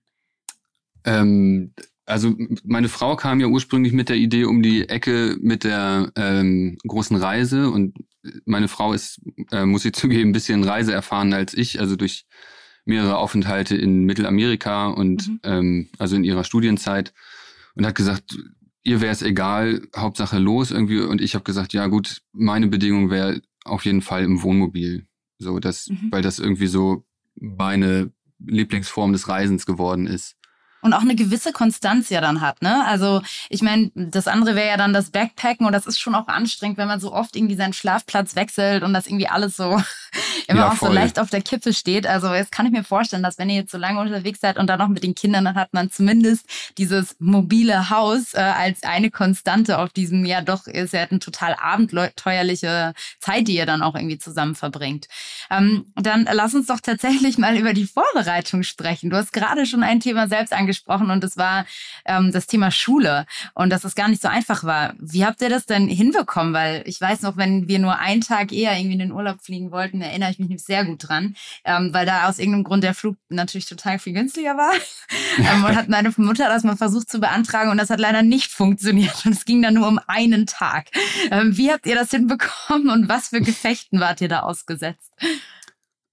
Ähm, 1.04 1.74
also 2.06 2.36
meine 2.64 2.90
Frau 2.90 3.16
kam 3.16 3.42
ja 3.42 3.48
ursprünglich 3.48 3.92
mit 3.92 4.08
der 4.08 4.16
Idee 4.16 4.46
um 4.46 4.62
die 4.62 4.88
Ecke 4.88 5.38
mit 5.42 5.64
der 5.64 6.12
ähm, 6.16 6.78
großen 6.88 7.18
Reise 7.18 7.70
und 7.70 7.96
meine 8.46 8.68
Frau 8.68 8.94
ist, 8.94 9.22
äh, 9.52 9.66
muss 9.66 9.86
ich 9.86 9.94
zugeben, 9.94 10.30
ein 10.30 10.34
bisschen 10.34 10.64
reiseerfahren 10.64 11.34
als 11.34 11.54
ich, 11.54 11.80
also 11.80 11.96
durch 11.96 12.26
mehrere 12.86 13.18
Aufenthalte 13.18 13.76
in 13.76 14.06
Mittelamerika 14.06 14.88
und 14.88 15.28
mhm. 15.28 15.40
ähm, 15.44 15.90
also 16.00 16.16
in 16.16 16.24
ihrer 16.24 16.44
Studienzeit 16.44 17.14
und 17.76 17.86
hat 17.86 17.96
gesagt, 17.96 18.38
ihr 18.84 19.02
wäre 19.02 19.12
es 19.12 19.22
egal, 19.22 19.82
Hauptsache 19.96 20.40
los 20.40 20.72
irgendwie. 20.72 21.00
Und 21.02 21.22
ich 21.22 21.36
habe 21.36 21.44
gesagt, 21.44 21.74
ja 21.74 21.88
gut, 21.88 22.22
meine 22.32 22.68
Bedingung 22.68 23.12
wäre 23.12 23.42
auf 23.64 23.86
jeden 23.86 24.02
Fall 24.02 24.24
im 24.24 24.42
Wohnmobil. 24.42 25.06
So, 25.38 25.60
das, 25.60 25.88
mhm. 25.88 26.08
weil 26.12 26.22
das 26.22 26.40
irgendwie 26.40 26.68
so 26.68 27.06
meine 27.36 28.12
Lieblingsform 28.40 29.14
des 29.14 29.28
Reisens 29.28 29.66
geworden 29.66 30.08
ist 30.08 30.39
und 30.82 30.94
auch 30.94 31.02
eine 31.02 31.16
gewisse 31.16 31.52
Konstanz 31.52 32.10
ja 32.10 32.22
dann 32.22 32.42
hat, 32.42 32.62
ne? 32.62 32.86
Also 32.86 33.22
ich 33.50 33.62
meine, 33.62 33.92
das 33.96 34.28
andere 34.28 34.56
wäre 34.56 34.70
ja 34.70 34.78
dann 34.78 34.94
das 34.94 35.12
Backpacken 35.12 35.66
und 35.66 35.74
das 35.74 35.86
ist 35.86 36.00
schon 36.00 36.16
auch 36.16 36.28
anstrengend, 36.28 36.78
wenn 36.78 36.88
man 36.88 37.00
so 37.00 37.14
oft 37.14 37.36
irgendwie 37.36 37.56
seinen 37.56 37.74
Schlafplatz 37.74 38.36
wechselt 38.36 38.84
und 38.84 38.94
das 38.94 39.08
irgendwie 39.08 39.28
alles 39.28 39.58
so 39.58 39.82
immer 40.50 40.62
ja, 40.62 40.72
auch 40.72 40.76
so 40.76 40.92
leicht 40.92 41.20
auf 41.20 41.30
der 41.30 41.42
Kippe 41.42 41.74
steht. 41.74 42.08
Also 42.08 42.34
jetzt 42.34 42.52
kann 42.52 42.66
ich 42.66 42.72
mir 42.72 42.84
vorstellen, 42.84 43.24
dass 43.24 43.38
wenn 43.38 43.50
ihr 43.50 43.58
jetzt 43.58 43.72
so 43.72 43.78
lange 43.78 44.00
unterwegs 44.00 44.42
seid 44.42 44.58
und 44.58 44.68
dann 44.68 44.80
noch 44.80 44.88
mit 44.88 45.04
den 45.04 45.16
Kindern, 45.16 45.46
dann 45.46 45.56
hat 45.56 45.74
man 45.74 45.92
zumindest 45.92 46.46
dieses 46.78 47.16
mobile 47.20 47.90
Haus 47.90 48.34
äh, 48.34 48.40
als 48.40 48.84
eine 48.84 49.12
Konstante 49.12 49.78
auf 49.78 49.90
diesem, 49.92 50.26
ja 50.26 50.42
doch, 50.42 50.68
ist 50.68 50.94
ja 50.94 51.02
eine 51.02 51.20
total 51.20 51.56
abenteuerliche 51.56 52.94
Zeit, 53.20 53.48
die 53.48 53.56
ihr 53.56 53.66
dann 53.66 53.82
auch 53.82 53.96
irgendwie 53.96 54.18
zusammen 54.18 54.56
verbringt. 54.56 55.08
Ähm, 55.50 55.86
dann 55.96 56.28
lass 56.32 56.54
uns 56.54 56.68
doch 56.68 56.80
tatsächlich 56.80 57.38
mal 57.38 57.56
über 57.58 57.74
die 57.74 57.86
Vorbereitung 57.86 58.64
sprechen. 58.64 59.10
Du 59.10 59.18
hast 59.18 59.34
gerade 59.34 59.66
schon 59.66 59.84
ein 59.84 60.00
Thema 60.00 60.28
selbst 60.28 60.54
angesprochen 60.54 60.90
angesprochen 60.90 61.12
und 61.12 61.24
es 61.24 61.38
war 61.38 61.66
ähm, 62.06 62.32
das 62.32 62.48
Thema 62.48 62.72
Schule 62.72 63.26
und 63.54 63.70
dass 63.70 63.84
es 63.84 63.96
gar 63.96 64.08
nicht 64.08 64.22
so 64.22 64.28
einfach 64.28 64.64
war. 64.64 64.94
Wie 65.00 65.26
habt 65.26 65.42
ihr 65.42 65.50
das 65.50 65.66
denn 65.66 65.88
hinbekommen? 65.88 66.54
Weil 66.54 66.84
ich 66.86 67.00
weiß 67.00 67.22
noch, 67.22 67.38
wenn 67.38 67.68
wir 67.68 67.80
nur 67.80 67.98
einen 68.00 68.22
Tag 68.22 68.52
eher 68.52 68.74
irgendwie 68.78 68.94
in 68.94 69.00
den 69.00 69.12
Urlaub 69.12 69.42
fliegen 69.42 69.72
wollten, 69.72 70.02
erinnere 70.02 70.32
ich 70.32 70.39
mich 70.40 70.64
sehr 70.64 70.86
gut 70.86 71.08
dran, 71.08 71.36
ähm, 71.64 71.94
weil 71.94 72.06
da 72.06 72.28
aus 72.28 72.40
irgendeinem 72.40 72.64
Grund 72.64 72.84
der 72.84 72.94
Flug 72.94 73.18
natürlich 73.30 73.66
total 73.66 74.00
viel 74.00 74.14
günstiger 74.14 74.56
war. 74.58 74.74
ähm, 75.38 75.64
und 75.64 75.76
hat 75.76 75.90
meine 75.90 76.14
Mutter 76.18 76.48
das 76.48 76.64
mal 76.64 76.78
versucht 76.78 77.10
zu 77.10 77.20
beantragen 77.20 77.70
und 77.72 77.78
das 77.78 77.90
hat 77.90 78.00
leider 78.00 78.22
nicht 78.22 78.52
funktioniert 78.52 79.26
und 79.26 79.34
es 79.34 79.46
ging 79.46 79.62
dann 79.62 79.74
nur 79.74 79.88
um 79.88 80.00
einen 80.08 80.46
Tag. 80.46 80.88
Ähm, 81.32 81.58
wie 81.58 81.72
habt 81.72 81.86
ihr 81.86 81.96
das 81.96 82.12
hinbekommen 82.12 82.90
und 82.90 83.10
was 83.10 83.30
für 83.30 83.42
Gefechten 83.42 84.00
wart 84.00 84.22
ihr 84.22 84.30
da 84.30 84.42
ausgesetzt? 84.42 85.14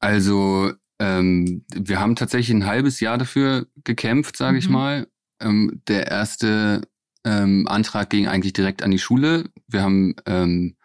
Also 0.00 0.72
ähm, 0.98 1.64
wir 1.74 2.00
haben 2.00 2.16
tatsächlich 2.16 2.54
ein 2.54 2.66
halbes 2.66 3.00
Jahr 3.00 3.18
dafür 3.18 3.66
gekämpft, 3.84 4.36
sage 4.36 4.52
mhm. 4.52 4.58
ich 4.58 4.68
mal. 4.68 5.06
Ähm, 5.40 5.82
der 5.88 6.06
erste 6.08 6.82
ähm, 7.24 7.66
Antrag 7.68 8.08
ging 8.10 8.28
eigentlich 8.28 8.52
direkt 8.52 8.82
an 8.82 8.90
die 8.90 8.98
Schule. 8.98 9.50
Wir 9.66 9.82
haben 9.82 10.14
ähm, 10.26 10.75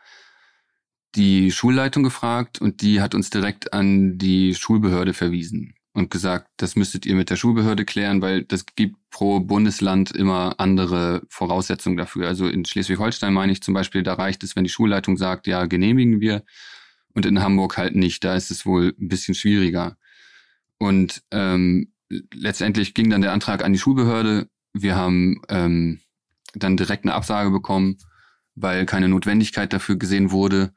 die 1.21 1.51
Schulleitung 1.51 2.01
gefragt 2.01 2.59
und 2.59 2.81
die 2.81 2.99
hat 2.99 3.13
uns 3.13 3.29
direkt 3.29 3.73
an 3.73 4.17
die 4.17 4.55
Schulbehörde 4.55 5.13
verwiesen 5.13 5.75
und 5.93 6.09
gesagt, 6.09 6.47
das 6.57 6.75
müsstet 6.75 7.05
ihr 7.05 7.13
mit 7.13 7.29
der 7.29 7.35
Schulbehörde 7.35 7.85
klären, 7.85 8.23
weil 8.23 8.43
das 8.43 8.65
gibt 8.65 8.95
pro 9.11 9.39
Bundesland 9.39 10.09
immer 10.09 10.55
andere 10.57 11.21
Voraussetzungen 11.29 11.95
dafür. 11.95 12.27
Also 12.27 12.47
in 12.47 12.65
Schleswig-Holstein 12.65 13.35
meine 13.35 13.51
ich 13.51 13.61
zum 13.61 13.75
Beispiel, 13.75 14.01
da 14.01 14.15
reicht 14.15 14.43
es, 14.43 14.55
wenn 14.55 14.63
die 14.63 14.71
Schulleitung 14.71 15.15
sagt, 15.15 15.45
ja, 15.45 15.67
genehmigen 15.67 16.21
wir. 16.21 16.43
Und 17.13 17.27
in 17.27 17.39
Hamburg 17.39 17.77
halt 17.77 17.93
nicht. 17.93 18.23
Da 18.23 18.35
ist 18.35 18.49
es 18.49 18.65
wohl 18.65 18.95
ein 18.99 19.07
bisschen 19.07 19.35
schwieriger. 19.35 19.97
Und 20.79 21.21
ähm, 21.29 21.91
letztendlich 22.33 22.95
ging 22.95 23.11
dann 23.11 23.21
der 23.21 23.33
Antrag 23.33 23.63
an 23.63 23.73
die 23.73 23.79
Schulbehörde. 23.79 24.49
Wir 24.73 24.95
haben 24.95 25.41
ähm, 25.49 25.99
dann 26.55 26.77
direkt 26.77 27.05
eine 27.05 27.13
Absage 27.13 27.51
bekommen, 27.51 27.97
weil 28.55 28.87
keine 28.87 29.07
Notwendigkeit 29.07 29.71
dafür 29.71 29.97
gesehen 29.97 30.31
wurde. 30.31 30.73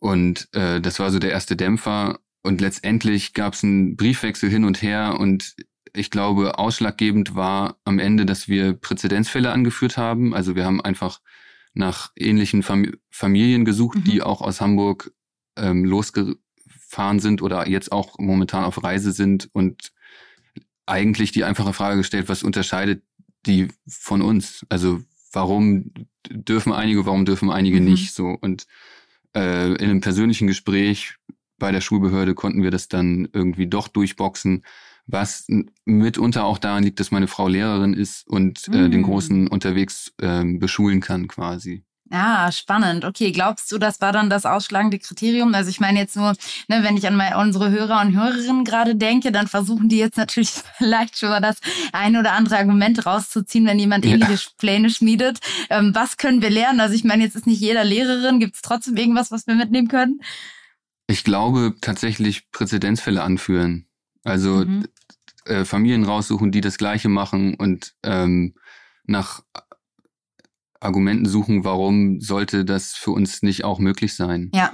Und 0.00 0.48
äh, 0.52 0.80
das 0.80 0.98
war 0.98 1.10
so 1.10 1.18
der 1.18 1.30
erste 1.30 1.56
Dämpfer. 1.56 2.18
Und 2.42 2.60
letztendlich 2.60 3.34
gab 3.34 3.54
es 3.54 3.62
einen 3.62 3.96
Briefwechsel 3.96 4.50
hin 4.50 4.64
und 4.64 4.82
her. 4.82 5.16
Und 5.20 5.54
ich 5.92 6.10
glaube, 6.10 6.58
ausschlaggebend 6.58 7.34
war 7.34 7.76
am 7.84 7.98
Ende, 7.98 8.26
dass 8.26 8.48
wir 8.48 8.72
Präzedenzfälle 8.72 9.52
angeführt 9.52 9.96
haben. 9.96 10.34
Also 10.34 10.56
wir 10.56 10.64
haben 10.64 10.80
einfach 10.80 11.20
nach 11.74 12.10
ähnlichen 12.16 12.62
Fam 12.62 12.92
Familien 13.10 13.64
gesucht, 13.64 13.98
mhm. 13.98 14.04
die 14.04 14.22
auch 14.22 14.40
aus 14.40 14.60
Hamburg 14.60 15.12
ähm, 15.56 15.84
losge 15.84 16.36
gefahren 16.64 17.20
sind 17.20 17.42
oder 17.42 17.68
jetzt 17.68 17.92
auch 17.92 18.18
momentan 18.18 18.64
auf 18.64 18.82
Reise 18.82 19.12
sind 19.12 19.48
und 19.52 19.92
eigentlich 20.86 21.30
die 21.30 21.44
einfache 21.44 21.72
Frage 21.72 21.98
gestellt, 21.98 22.28
was 22.28 22.42
unterscheidet 22.42 23.04
die 23.46 23.68
von 23.86 24.22
uns? 24.22 24.66
Also 24.68 25.00
warum 25.32 25.92
dürfen 26.28 26.72
einige, 26.72 27.06
warum 27.06 27.24
dürfen 27.24 27.50
einige 27.50 27.80
mhm. 27.80 27.86
nicht 27.86 28.12
so? 28.12 28.36
Und 28.40 28.66
äh, 29.36 29.72
in 29.72 29.90
einem 29.90 30.00
persönlichen 30.00 30.46
Gespräch 30.46 31.16
bei 31.58 31.72
der 31.72 31.80
Schulbehörde 31.80 32.34
konnten 32.34 32.62
wir 32.62 32.70
das 32.70 32.88
dann 32.88 33.28
irgendwie 33.32 33.66
doch 33.66 33.88
durchboxen, 33.88 34.64
was 35.06 35.46
mitunter 35.84 36.44
auch 36.44 36.58
daran 36.58 36.84
liegt, 36.84 37.00
dass 37.00 37.10
meine 37.10 37.28
Frau 37.28 37.48
Lehrerin 37.48 37.94
ist 37.94 38.26
und 38.26 38.68
äh, 38.68 38.88
den 38.88 39.00
mhm. 39.00 39.04
Großen 39.04 39.48
unterwegs 39.48 40.12
äh, 40.20 40.44
beschulen 40.44 41.00
kann 41.00 41.28
quasi. 41.28 41.84
Ja, 42.12 42.50
spannend. 42.50 43.04
Okay, 43.04 43.30
glaubst 43.30 43.70
du, 43.70 43.78
das 43.78 44.00
war 44.00 44.10
dann 44.10 44.30
das 44.30 44.44
ausschlagende 44.44 44.98
Kriterium? 44.98 45.54
Also 45.54 45.70
ich 45.70 45.78
meine 45.78 46.00
jetzt 46.00 46.16
nur, 46.16 46.34
ne, 46.66 46.82
wenn 46.82 46.96
ich 46.96 47.06
an 47.06 47.14
meine, 47.14 47.38
unsere 47.38 47.70
Hörer 47.70 48.00
und 48.00 48.16
Hörerinnen 48.16 48.64
gerade 48.64 48.96
denke, 48.96 49.30
dann 49.30 49.46
versuchen 49.46 49.88
die 49.88 49.98
jetzt 49.98 50.16
natürlich 50.16 50.50
vielleicht 50.78 51.18
schon 51.18 51.28
mal 51.28 51.40
das 51.40 51.58
ein 51.92 52.16
oder 52.16 52.32
andere 52.32 52.58
Argument 52.58 53.06
rauszuziehen, 53.06 53.64
wenn 53.64 53.78
jemand 53.78 54.04
ja. 54.04 54.14
ähnliche 54.14 54.50
Pläne 54.58 54.90
schmiedet. 54.90 55.38
Ähm, 55.70 55.94
was 55.94 56.16
können 56.16 56.42
wir 56.42 56.50
lernen? 56.50 56.80
Also 56.80 56.96
ich 56.96 57.04
meine, 57.04 57.22
jetzt 57.22 57.36
ist 57.36 57.46
nicht 57.46 57.60
jeder 57.60 57.84
Lehrerin. 57.84 58.40
Gibt 58.40 58.56
es 58.56 58.62
trotzdem 58.62 58.96
irgendwas, 58.96 59.30
was 59.30 59.46
wir 59.46 59.54
mitnehmen 59.54 59.86
können? 59.86 60.20
Ich 61.06 61.22
glaube 61.22 61.74
tatsächlich 61.80 62.50
Präzedenzfälle 62.50 63.22
anführen. 63.22 63.86
Also 64.24 64.64
mhm. 64.64 64.84
äh, 65.44 65.64
Familien 65.64 66.02
raussuchen, 66.02 66.50
die 66.50 66.60
das 66.60 66.76
Gleiche 66.76 67.08
machen 67.08 67.54
und 67.54 67.94
ähm, 68.02 68.54
nach 69.04 69.42
Argumenten 70.80 71.26
suchen, 71.26 71.64
warum 71.64 72.20
sollte 72.20 72.64
das 72.64 72.92
für 72.92 73.10
uns 73.10 73.42
nicht 73.42 73.64
auch 73.64 73.78
möglich 73.78 74.16
sein. 74.16 74.50
Ja, 74.54 74.72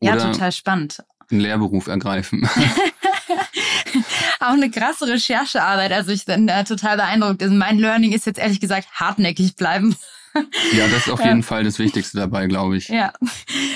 ja, 0.00 0.16
total 0.16 0.50
spannend. 0.50 1.04
Einen 1.30 1.40
Lehrberuf 1.40 1.86
ergreifen. 1.86 2.48
auch 4.40 4.52
eine 4.52 4.70
krasse 4.70 5.06
Recherchearbeit. 5.06 5.92
Also 5.92 6.10
ich 6.10 6.24
bin 6.24 6.48
äh, 6.48 6.64
total 6.64 6.96
beeindruckt. 6.96 7.42
Also 7.42 7.54
mein 7.54 7.78
Learning 7.78 8.12
ist 8.12 8.26
jetzt 8.26 8.38
ehrlich 8.38 8.60
gesagt 8.60 8.88
hartnäckig 8.92 9.56
bleiben. 9.56 9.94
Ja, 10.72 10.88
das 10.88 11.06
ist 11.06 11.10
auf 11.10 11.24
jeden 11.24 11.42
Fall 11.42 11.64
das 11.64 11.78
Wichtigste 11.78 12.16
dabei, 12.16 12.46
glaube 12.46 12.76
ich. 12.76 12.88
Ja. 12.88 13.12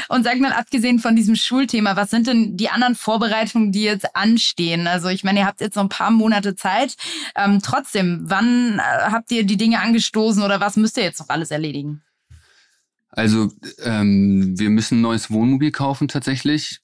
Und 0.08 0.24
sag 0.24 0.40
mal, 0.40 0.52
abgesehen 0.52 0.98
von 0.98 1.14
diesem 1.14 1.36
Schulthema, 1.36 1.96
was 1.96 2.10
sind 2.10 2.26
denn 2.26 2.56
die 2.56 2.70
anderen 2.70 2.94
Vorbereitungen, 2.94 3.72
die 3.72 3.82
jetzt 3.82 4.16
anstehen? 4.16 4.86
Also 4.86 5.08
ich 5.08 5.24
meine, 5.24 5.40
ihr 5.40 5.46
habt 5.46 5.60
jetzt 5.60 5.76
noch 5.76 5.82
ein 5.82 5.88
paar 5.90 6.10
Monate 6.10 6.56
Zeit. 6.56 6.96
Ähm, 7.34 7.60
trotzdem, 7.62 8.22
wann 8.24 8.78
äh, 8.78 8.82
habt 9.10 9.30
ihr 9.30 9.44
die 9.44 9.56
Dinge 9.56 9.80
angestoßen 9.80 10.42
oder 10.42 10.60
was 10.60 10.76
müsst 10.76 10.96
ihr 10.96 11.04
jetzt 11.04 11.20
noch 11.20 11.28
alles 11.28 11.50
erledigen? 11.50 12.02
Also 13.10 13.50
ähm, 13.82 14.58
wir 14.58 14.70
müssen 14.70 14.98
ein 14.98 15.02
neues 15.02 15.30
Wohnmobil 15.30 15.72
kaufen 15.72 16.08
tatsächlich. 16.08 16.80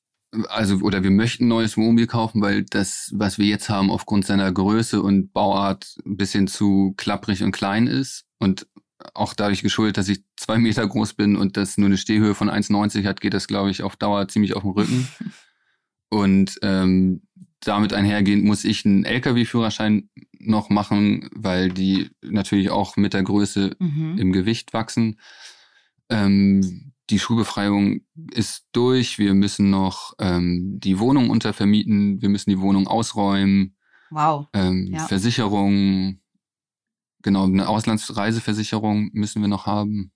Also 0.48 0.78
oder 0.78 1.02
wir 1.02 1.10
möchten 1.10 1.44
ein 1.44 1.48
neues 1.48 1.76
Wohnmobil 1.76 2.06
kaufen, 2.06 2.40
weil 2.40 2.64
das, 2.64 3.10
was 3.14 3.38
wir 3.38 3.46
jetzt 3.46 3.68
haben, 3.68 3.90
aufgrund 3.90 4.24
seiner 4.24 4.50
Größe 4.50 5.02
und 5.02 5.32
Bauart 5.34 5.96
ein 6.06 6.16
bisschen 6.16 6.46
zu 6.46 6.94
klapprig 6.96 7.42
und 7.42 7.52
klein 7.52 7.86
ist. 7.86 8.24
Und 8.38 8.66
auch 9.14 9.34
dadurch 9.34 9.62
geschuldet, 9.62 9.96
dass 9.96 10.08
ich 10.08 10.22
zwei 10.36 10.58
Meter 10.58 10.86
groß 10.86 11.14
bin 11.14 11.36
und 11.36 11.56
das 11.56 11.78
nur 11.78 11.86
eine 11.86 11.98
Stehhöhe 11.98 12.34
von 12.34 12.50
1,90 12.50 13.06
hat, 13.06 13.20
geht 13.20 13.34
das, 13.34 13.46
glaube 13.46 13.70
ich, 13.70 13.82
auf 13.82 13.96
Dauer 13.96 14.28
ziemlich 14.28 14.54
auf 14.54 14.62
den 14.62 14.72
Rücken. 14.72 15.08
und 16.08 16.58
ähm, 16.62 17.22
damit 17.60 17.92
einhergehend 17.92 18.44
muss 18.44 18.64
ich 18.64 18.84
einen 18.84 19.04
Lkw-Führerschein 19.04 20.08
noch 20.38 20.70
machen, 20.70 21.28
weil 21.32 21.70
die 21.70 22.10
natürlich 22.22 22.70
auch 22.70 22.96
mit 22.96 23.14
der 23.14 23.22
Größe 23.22 23.76
mhm. 23.78 24.18
im 24.18 24.32
Gewicht 24.32 24.72
wachsen. 24.72 25.20
Ähm, 26.08 26.92
die 27.10 27.18
Schulbefreiung 27.18 28.00
ist 28.32 28.66
durch. 28.72 29.18
Wir 29.18 29.34
müssen 29.34 29.70
noch 29.70 30.14
ähm, 30.18 30.78
die 30.80 30.98
Wohnung 30.98 31.30
untervermieten. 31.30 32.20
Wir 32.22 32.28
müssen 32.28 32.50
die 32.50 32.60
Wohnung 32.60 32.88
ausräumen. 32.88 33.76
Wow. 34.10 34.46
Ähm, 34.52 34.88
ja. 34.92 35.06
Versicherung, 35.06 36.20
Genau, 37.22 37.44
eine 37.44 37.68
Auslandsreiseversicherung 37.68 39.10
müssen 39.12 39.42
wir 39.42 39.48
noch 39.48 39.66
haben. 39.66 40.12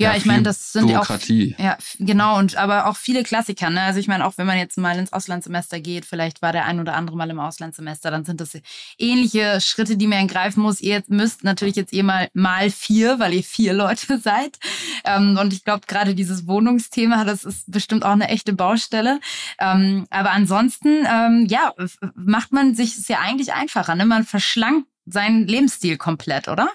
Ja, 0.00 0.12
ja 0.12 0.16
ich 0.16 0.26
meine, 0.26 0.44
das 0.44 0.72
sind 0.72 0.86
Bürokratie. 0.86 1.56
auch 1.58 1.62
ja 1.62 1.78
genau 1.98 2.38
und 2.38 2.56
aber 2.56 2.86
auch 2.86 2.96
viele 2.96 3.24
Klassiker. 3.24 3.68
Ne? 3.68 3.82
Also 3.82 3.98
ich 3.98 4.06
meine, 4.06 4.24
auch 4.24 4.34
wenn 4.36 4.46
man 4.46 4.56
jetzt 4.56 4.78
mal 4.78 4.96
ins 4.96 5.12
Auslandssemester 5.12 5.80
geht, 5.80 6.04
vielleicht 6.06 6.40
war 6.40 6.52
der 6.52 6.66
ein 6.66 6.78
oder 6.78 6.94
andere 6.94 7.16
mal 7.16 7.28
im 7.28 7.40
Auslandssemester, 7.40 8.12
dann 8.12 8.24
sind 8.24 8.40
das 8.40 8.56
ähnliche 8.96 9.60
Schritte, 9.60 9.96
die 9.96 10.06
man 10.06 10.20
ergreifen 10.20 10.62
muss. 10.62 10.80
Ihr 10.80 11.02
müsst 11.08 11.42
natürlich 11.42 11.74
jetzt 11.74 11.92
eh 11.92 12.04
mal 12.04 12.28
mal 12.32 12.70
vier, 12.70 13.18
weil 13.18 13.34
ihr 13.34 13.42
vier 13.42 13.72
Leute 13.72 14.18
seid. 14.22 14.58
Ähm, 15.04 15.36
und 15.36 15.52
ich 15.52 15.64
glaube, 15.64 15.86
gerade 15.88 16.14
dieses 16.14 16.46
Wohnungsthema, 16.46 17.24
das 17.24 17.44
ist 17.44 17.70
bestimmt 17.70 18.04
auch 18.04 18.12
eine 18.12 18.28
echte 18.28 18.52
Baustelle. 18.52 19.18
Ähm, 19.58 20.06
aber 20.10 20.30
ansonsten, 20.30 21.06
ähm, 21.10 21.46
ja, 21.48 21.74
macht 22.14 22.52
man 22.52 22.76
sich 22.76 22.96
es 22.96 23.08
ja 23.08 23.18
eigentlich 23.18 23.52
einfacher. 23.52 23.96
Ne? 23.96 24.06
Man 24.06 24.24
verschlankt 24.24 24.86
seinen 25.10 25.46
Lebensstil 25.46 25.96
komplett, 25.96 26.48
oder? 26.48 26.68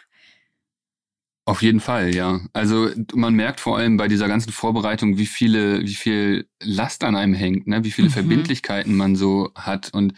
Auf 1.46 1.62
jeden 1.62 1.82
Fall, 1.82 2.16
ja. 2.16 2.40
Also 2.54 2.90
man 3.13 3.34
merkt 3.34 3.60
vor 3.60 3.78
allem 3.78 3.98
bei 3.98 4.08
dieser 4.08 4.30
ganzen 4.30 4.54
Vorbereitung, 4.54 5.18
wie 5.18 5.25
viele, 5.25 5.82
wie 5.82 5.96
viel 5.96 6.48
Last 6.62 7.04
an 7.04 7.18
einem 7.18 7.34
hängt, 7.34 7.68
ne? 7.68 7.84
wie 7.84 7.92
viele 7.92 8.08
mhm. 8.08 8.13
Verbindlichkeiten 8.13 8.96
man 8.96 9.18
so 9.18 9.52
hat. 9.56 9.94
Und 9.94 10.13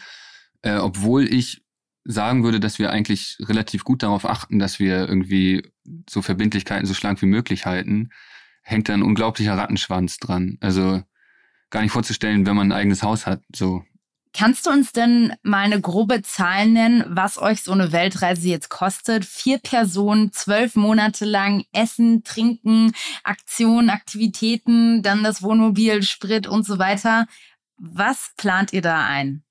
äh, 0.62 0.76
obwohl 0.76 1.24
ich 1.32 1.62
sagen 2.04 2.44
würde, 2.44 2.60
dass 2.60 2.78
wir 2.78 2.90
eigentlich 2.90 3.38
relativ 3.40 3.82
gut 3.82 4.04
darauf 4.04 4.24
achten, 4.24 4.60
dass 4.60 4.78
wir 4.78 5.08
irgendwie 5.08 5.68
so 6.08 6.22
Verbindlichkeiten 6.22 6.86
so 6.86 6.94
schlank 6.94 7.20
wie 7.22 7.26
möglich 7.26 7.66
halten, 7.66 8.10
hängt 8.62 8.88
da 8.88 8.94
ein 8.94 9.02
unglaublicher 9.02 9.56
Rattenschwanz 9.56 10.18
dran. 10.18 10.58
Also 10.60 11.02
gar 11.70 11.82
nicht 11.82 11.90
vorzustellen, 11.92 12.46
wenn 12.46 12.54
man 12.54 12.68
ein 12.68 12.78
eigenes 12.78 13.02
Haus 13.02 13.26
hat. 13.26 13.42
So, 13.54 13.82
Kannst 14.38 14.66
du 14.66 14.70
uns 14.70 14.92
denn 14.92 15.32
mal 15.42 15.64
eine 15.64 15.80
grobe 15.80 16.20
Zahl 16.20 16.68
nennen, 16.68 17.04
was 17.08 17.38
euch 17.38 17.62
so 17.62 17.72
eine 17.72 17.90
Weltreise 17.92 18.48
jetzt 18.48 18.68
kostet? 18.68 19.24
Vier 19.24 19.56
Personen, 19.56 20.30
zwölf 20.30 20.74
Monate 20.74 21.24
lang 21.24 21.64
Essen, 21.72 22.22
Trinken, 22.22 22.92
Aktionen, 23.24 23.88
Aktivitäten, 23.88 25.02
dann 25.02 25.24
das 25.24 25.42
Wohnmobil, 25.42 26.02
Sprit 26.02 26.46
und 26.46 26.66
so 26.66 26.78
weiter. 26.78 27.26
Was 27.78 28.32
plant 28.36 28.74
ihr 28.74 28.82
da 28.82 29.06
ein? 29.06 29.42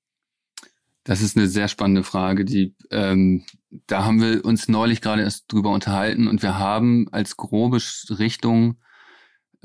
Das 1.02 1.20
ist 1.20 1.36
eine 1.36 1.48
sehr 1.48 1.66
spannende 1.66 2.04
Frage. 2.04 2.44
Die, 2.44 2.76
ähm, 2.92 3.44
da 3.88 4.04
haben 4.04 4.20
wir 4.20 4.44
uns 4.44 4.68
neulich 4.68 5.00
gerade 5.00 5.22
erst 5.22 5.52
drüber 5.52 5.70
unterhalten 5.70 6.28
und 6.28 6.44
wir 6.44 6.60
haben 6.60 7.08
als 7.10 7.36
grobe 7.36 7.82
Richtung 8.10 8.76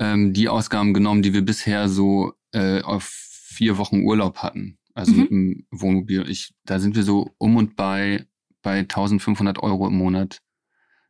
ähm, 0.00 0.32
die 0.32 0.48
Ausgaben 0.48 0.92
genommen, 0.94 1.22
die 1.22 1.32
wir 1.32 1.44
bisher 1.44 1.88
so 1.88 2.32
äh, 2.50 2.82
auf 2.82 3.04
vier 3.04 3.78
Wochen 3.78 4.02
Urlaub 4.02 4.38
hatten 4.38 4.78
also 4.94 5.12
mhm. 5.12 5.18
mit 5.18 5.30
dem 5.30 5.66
Wohnmobil. 5.70 6.24
Ich, 6.28 6.54
da 6.64 6.78
sind 6.78 6.96
wir 6.96 7.02
so 7.02 7.34
um 7.38 7.56
und 7.56 7.76
bei 7.76 8.26
bei 8.62 8.78
1500 8.78 9.62
Euro 9.62 9.88
im 9.88 9.96
Monat. 9.96 10.40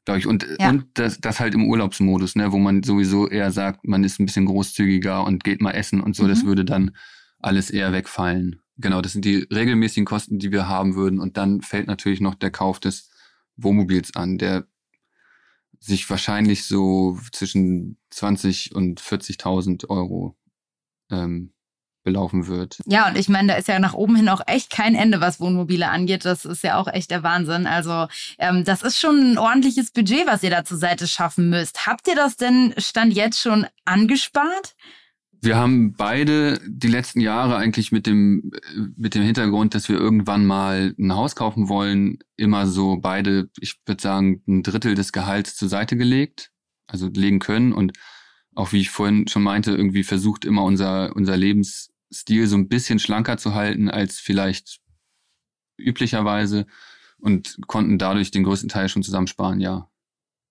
Glaube 0.05 0.19
ich. 0.19 0.27
Und, 0.27 0.47
ja. 0.59 0.71
und 0.71 0.87
das, 0.95 1.21
das 1.21 1.39
halt 1.39 1.55
im 1.55 1.69
Urlaubsmodus, 1.69 2.35
ne, 2.35 2.51
wo 2.51 2.59
man 2.59 2.83
sowieso 2.83 3.29
eher 3.29 3.53
sagt, 3.53 3.87
man 3.87 4.03
ist 4.03 4.19
ein 4.19 4.27
bisschen 4.27 4.47
großzügiger 4.47 5.25
und 5.25 5.45
geht 5.45 5.61
mal 5.61 5.73
essen 5.73 6.01
und 6.01 6.17
so, 6.17 6.25
mhm. 6.25 6.29
das 6.29 6.45
würde 6.45 6.65
dann 6.65 6.97
alles 7.39 7.71
eher 7.71 7.93
wegfallen. 7.93 8.61
Genau, 8.79 9.01
das 9.01 9.13
sind 9.13 9.25
die 9.25 9.47
regelmäßigen 9.53 10.07
Kosten, 10.07 10.39
die 10.39 10.51
wir 10.51 10.67
haben 10.67 10.97
würden. 10.97 11.21
Und 11.21 11.37
dann 11.37 11.61
fällt 11.61 11.87
natürlich 11.87 12.21
noch 12.21 12.35
der 12.35 12.51
Kauf 12.51 12.81
des 12.81 13.11
Wohnmobils 13.57 14.17
an, 14.17 14.39
der 14.39 14.67
sich 15.79 16.09
wahrscheinlich 16.09 16.65
so 16.65 17.19
zwischen 17.33 17.99
20 18.11 18.75
und 18.75 19.01
40.000 19.01 19.89
Euro 19.89 20.37
ähm, 21.11 21.53
belaufen 22.03 22.47
wird. 22.47 22.79
Ja, 22.87 23.09
und 23.09 23.17
ich 23.17 23.29
meine, 23.29 23.49
da 23.49 23.55
ist 23.55 23.69
ja 23.69 23.79
nach 23.79 23.95
oben 23.95 24.17
hin 24.17 24.29
auch 24.29 24.43
echt 24.47 24.71
kein 24.71 24.95
Ende, 24.95 25.21
was 25.21 25.41
Wohnmobile 25.41 25.89
angeht. 25.89 26.25
Das 26.25 26.45
ist 26.45 26.63
ja 26.63 26.79
auch 26.79 26.89
echt 26.89 27.11
der 27.11 27.23
Wahnsinn. 27.23 27.67
Also 27.67 28.07
ähm, 28.39 28.65
das 28.65 28.83
ist 28.83 28.99
schon 28.99 29.33
ein 29.33 29.39
ordentliches 29.39 29.91
Budget, 29.91 30.27
was 30.27 30.43
ihr 30.43 30.51
da 30.51 30.65
zur 30.65 30.79
Seite 30.79 31.07
schaffen 31.07 31.51
müsst. 31.51 31.87
Habt 31.87 32.09
ihr 32.09 32.17
das 32.17 32.37
denn 32.37 32.75
Stand 32.79 33.15
jetzt 33.15 33.41
schon 33.41 33.67
angespart? 33.85 34.75
Wir 35.45 35.57
haben 35.57 35.95
beide 35.95 36.61
die 36.69 36.87
letzten 36.87 37.21
Jahre 37.21 37.57
eigentlich 37.57 37.91
mit 37.91 38.07
dem, 38.07 38.53
mit 38.97 39.17
dem 39.17 39.25
Hintergrund, 39.25 39.75
dass 39.75 39.89
wir 39.89 39.99
irgendwann 39.99 40.47
mal 40.47 40.95
ein 40.97 41.13
Haus 41.17 41.35
kaufen 41.35 41.69
wollen, 41.69 42.21
immer 42.37 42.69
so 42.69 42.99
beide, 42.99 43.51
ich 43.59 43.81
würde 43.85 44.01
sagen, 44.01 44.41
ein 44.47 44.63
Drittel 44.63 44.95
des 44.95 45.11
Gehalts 45.11 45.57
zur 45.57 45.69
Seite 45.69 45.97
gelegt, 45.97 46.53
also 46.87 47.09
legen 47.09 47.41
können 47.41 47.73
und 47.73 47.93
auch 48.55 48.73
wie 48.73 48.81
ich 48.81 48.91
vorhin 48.91 49.27
schon 49.27 49.43
meinte, 49.43 49.73
irgendwie 49.73 50.05
versucht 50.05 50.45
immer 50.45 50.63
unser, 50.63 51.17
unser 51.17 51.37
Lebensstil 52.13 52.47
so 52.47 52.57
ein 52.57 52.69
bisschen 52.69 52.99
schlanker 52.99 53.39
zu 53.39 53.55
halten 53.55 53.91
als 53.91 54.19
vielleicht 54.19 54.81
üblicherweise 55.79 56.67
und 57.19 57.59
konnten 57.67 57.99
dadurch 57.99 58.31
den 58.31 58.45
größten 58.45 58.69
Teil 58.69 58.89
schon 58.89 59.03
zusammensparen, 59.03 59.61
ja. 59.61 59.89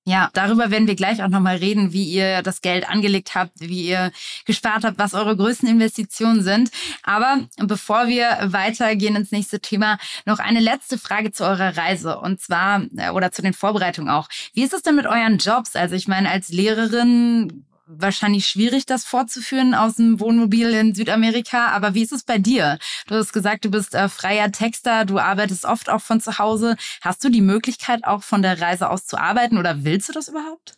Ja, 0.03 0.32
darüber 0.34 0.72
werden 0.72 0.88
wir 0.88 0.96
gleich 0.96 1.22
auch 1.22 1.27
nochmal 1.27 1.58
reden, 1.58 1.94
wie 1.94 2.06
ihr 2.06 2.41
das 2.41 2.62
Geld 2.62 2.89
angelegt 2.89 3.36
habt, 3.36 3.60
wie 3.60 3.88
ihr 3.88 4.12
gespart 4.46 4.84
habt, 4.84 4.98
was 4.98 5.13
eure 5.13 5.38
größten 5.38 5.70
Investitionen 5.70 6.41
sind. 6.41 6.72
Aber 7.03 7.48
bevor 7.58 8.08
wir 8.08 8.39
weitergehen 8.41 9.15
ins 9.15 9.32
nächste 9.32 9.60
Thema, 9.60 10.00
noch 10.25 10.39
eine 10.39 10.60
letzte 10.60 10.98
Frage 10.98 11.32
zu 11.32 11.44
eurer 11.44 11.77
Reise 11.77 12.18
und 12.20 12.41
zwar, 12.41 12.82
äh, 12.98 13.12
oder 13.12 13.32
zu 13.32 13.44
den 13.44 13.53
Vorbereitungen 13.53 14.10
auch. 14.10 14.27
Wie 14.56 14.63
ist 14.63 14.74
es 14.74 14.82
denn 14.82 14.96
mit 14.96 15.06
euren 15.06 15.38
Jobs? 15.38 15.75
Also 15.75 15.94
ich 15.94 16.08
meine, 16.08 16.32
als 16.32 16.50
Lehrerin 16.50 17.68
wahrscheinlich 17.98 18.48
schwierig, 18.48 18.86
das 18.86 19.06
fortzuführen 19.06 19.74
aus 19.74 19.96
dem 19.96 20.20
Wohnmobil 20.20 20.70
in 20.70 20.96
Südamerika. 20.96 21.68
Aber 21.68 21.94
wie 21.94 22.04
ist 22.04 22.12
es 22.12 22.24
bei 22.24 22.38
dir? 22.38 22.78
Du 23.08 23.16
hast 23.16 23.34
gesagt, 23.34 23.66
du 23.66 23.72
bist 23.72 23.96
äh, 23.96 24.10
freier 24.10 24.52
Texter, 24.52 25.06
du 25.06 25.20
arbeitest 25.20 25.66
oft 25.66 25.90
auch 25.90 26.02
von 26.02 26.22
zu 26.22 26.38
Hause. 26.38 26.76
Hast 27.02 27.24
du 27.24 27.30
die 27.30 27.42
Möglichkeit, 27.42 28.06
auch 28.06 28.24
von 28.24 28.42
der 28.42 28.62
Reise 28.62 28.90
aus 28.90 29.06
zu 29.06 29.20
arbeiten 29.20 29.58
oder 29.58 29.84
willst 29.84 30.10
du 30.10 30.14
das 30.14 30.28
überhaupt? 30.28 30.76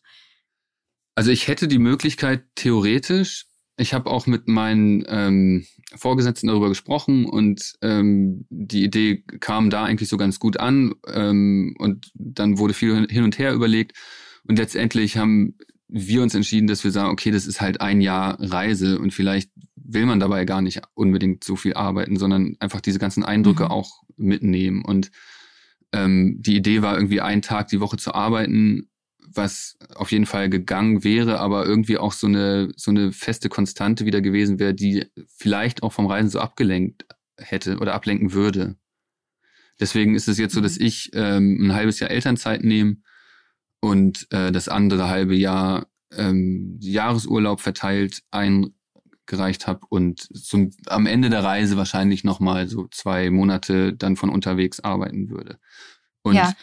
Also 1.15 1.31
ich 1.31 1.47
hätte 1.47 1.67
die 1.67 1.79
Möglichkeit 1.79 2.43
theoretisch. 2.55 3.45
Ich 3.77 3.93
habe 3.93 4.09
auch 4.09 4.27
mit 4.27 4.47
meinen 4.47 5.03
ähm, 5.07 5.65
Vorgesetzten 5.95 6.47
darüber 6.47 6.69
gesprochen 6.69 7.25
und 7.25 7.73
ähm, 7.81 8.45
die 8.49 8.83
Idee 8.83 9.23
kam 9.39 9.69
da 9.69 9.83
eigentlich 9.83 10.09
so 10.09 10.17
ganz 10.17 10.39
gut 10.39 10.57
an 10.57 10.93
ähm, 11.07 11.75
und 11.79 12.11
dann 12.13 12.57
wurde 12.57 12.73
viel 12.73 13.07
hin 13.09 13.23
und 13.23 13.37
her 13.39 13.53
überlegt 13.53 13.97
und 14.47 14.59
letztendlich 14.59 15.17
haben 15.17 15.57
wir 15.87 16.23
uns 16.23 16.33
entschieden, 16.33 16.67
dass 16.67 16.83
wir 16.83 16.91
sagen, 16.91 17.11
okay, 17.11 17.31
das 17.31 17.45
ist 17.45 17.61
halt 17.61 17.81
ein 17.81 18.01
Jahr 18.01 18.37
Reise 18.39 18.99
und 18.99 19.13
vielleicht 19.13 19.51
will 19.75 20.05
man 20.05 20.19
dabei 20.19 20.45
gar 20.45 20.61
nicht 20.61 20.81
unbedingt 20.93 21.43
so 21.43 21.55
viel 21.55 21.73
arbeiten, 21.73 22.17
sondern 22.17 22.55
einfach 22.59 22.81
diese 22.81 22.99
ganzen 22.99 23.23
Eindrücke 23.23 23.65
mhm. 23.65 23.71
auch 23.71 24.03
mitnehmen. 24.15 24.83
Und 24.83 25.11
ähm, 25.91 26.37
die 26.39 26.55
Idee 26.55 26.81
war 26.81 26.95
irgendwie 26.95 27.21
einen 27.21 27.41
Tag 27.41 27.67
die 27.67 27.79
Woche 27.79 27.97
zu 27.97 28.13
arbeiten, 28.13 28.89
was 29.35 29.77
auf 29.95 30.11
jeden 30.11 30.25
Fall 30.25 30.49
gegangen 30.49 31.03
wäre, 31.03 31.39
aber 31.39 31.65
irgendwie 31.65 31.97
auch 31.97 32.13
so 32.13 32.27
eine, 32.27 32.71
so 32.75 32.91
eine 32.91 33.11
feste 33.11 33.49
Konstante 33.49 34.05
wieder 34.05 34.21
gewesen 34.21 34.59
wäre, 34.59 34.73
die 34.73 35.05
vielleicht 35.27 35.83
auch 35.83 35.91
vom 35.91 36.05
Reisen 36.05 36.29
so 36.29 36.39
abgelenkt 36.39 37.05
hätte 37.37 37.77
oder 37.77 37.93
ablenken 37.93 38.33
würde. 38.33 38.75
Deswegen 39.79 40.15
ist 40.15 40.27
es 40.27 40.37
jetzt 40.37 40.53
so, 40.53 40.61
dass 40.61 40.79
mhm. 40.79 40.85
ich 40.85 41.11
ähm, 41.13 41.57
ein 41.61 41.73
halbes 41.73 41.99
Jahr 41.99 42.11
Elternzeit 42.11 42.63
nehme 42.63 42.97
und 43.83 44.31
äh, 44.31 44.53
das 44.53 44.69
andere 44.69 45.09
halbe 45.09 45.35
Jahr 45.35 45.87
ähm, 46.15 46.77
Jahresurlaub 46.79 47.59
verteilt 47.59 48.23
eingereicht 48.31 49.67
habe 49.67 49.81
und 49.89 50.21
zum, 50.21 50.71
am 50.87 51.05
Ende 51.05 51.29
der 51.29 51.43
Reise 51.43 51.75
wahrscheinlich 51.75 52.23
nochmal 52.23 52.69
so 52.69 52.87
zwei 52.87 53.29
Monate 53.29 53.93
dann 53.93 54.15
von 54.15 54.29
unterwegs 54.29 54.79
arbeiten 54.79 55.29
würde. 55.29 55.59
Und 56.21 56.35
ja. 56.35 56.53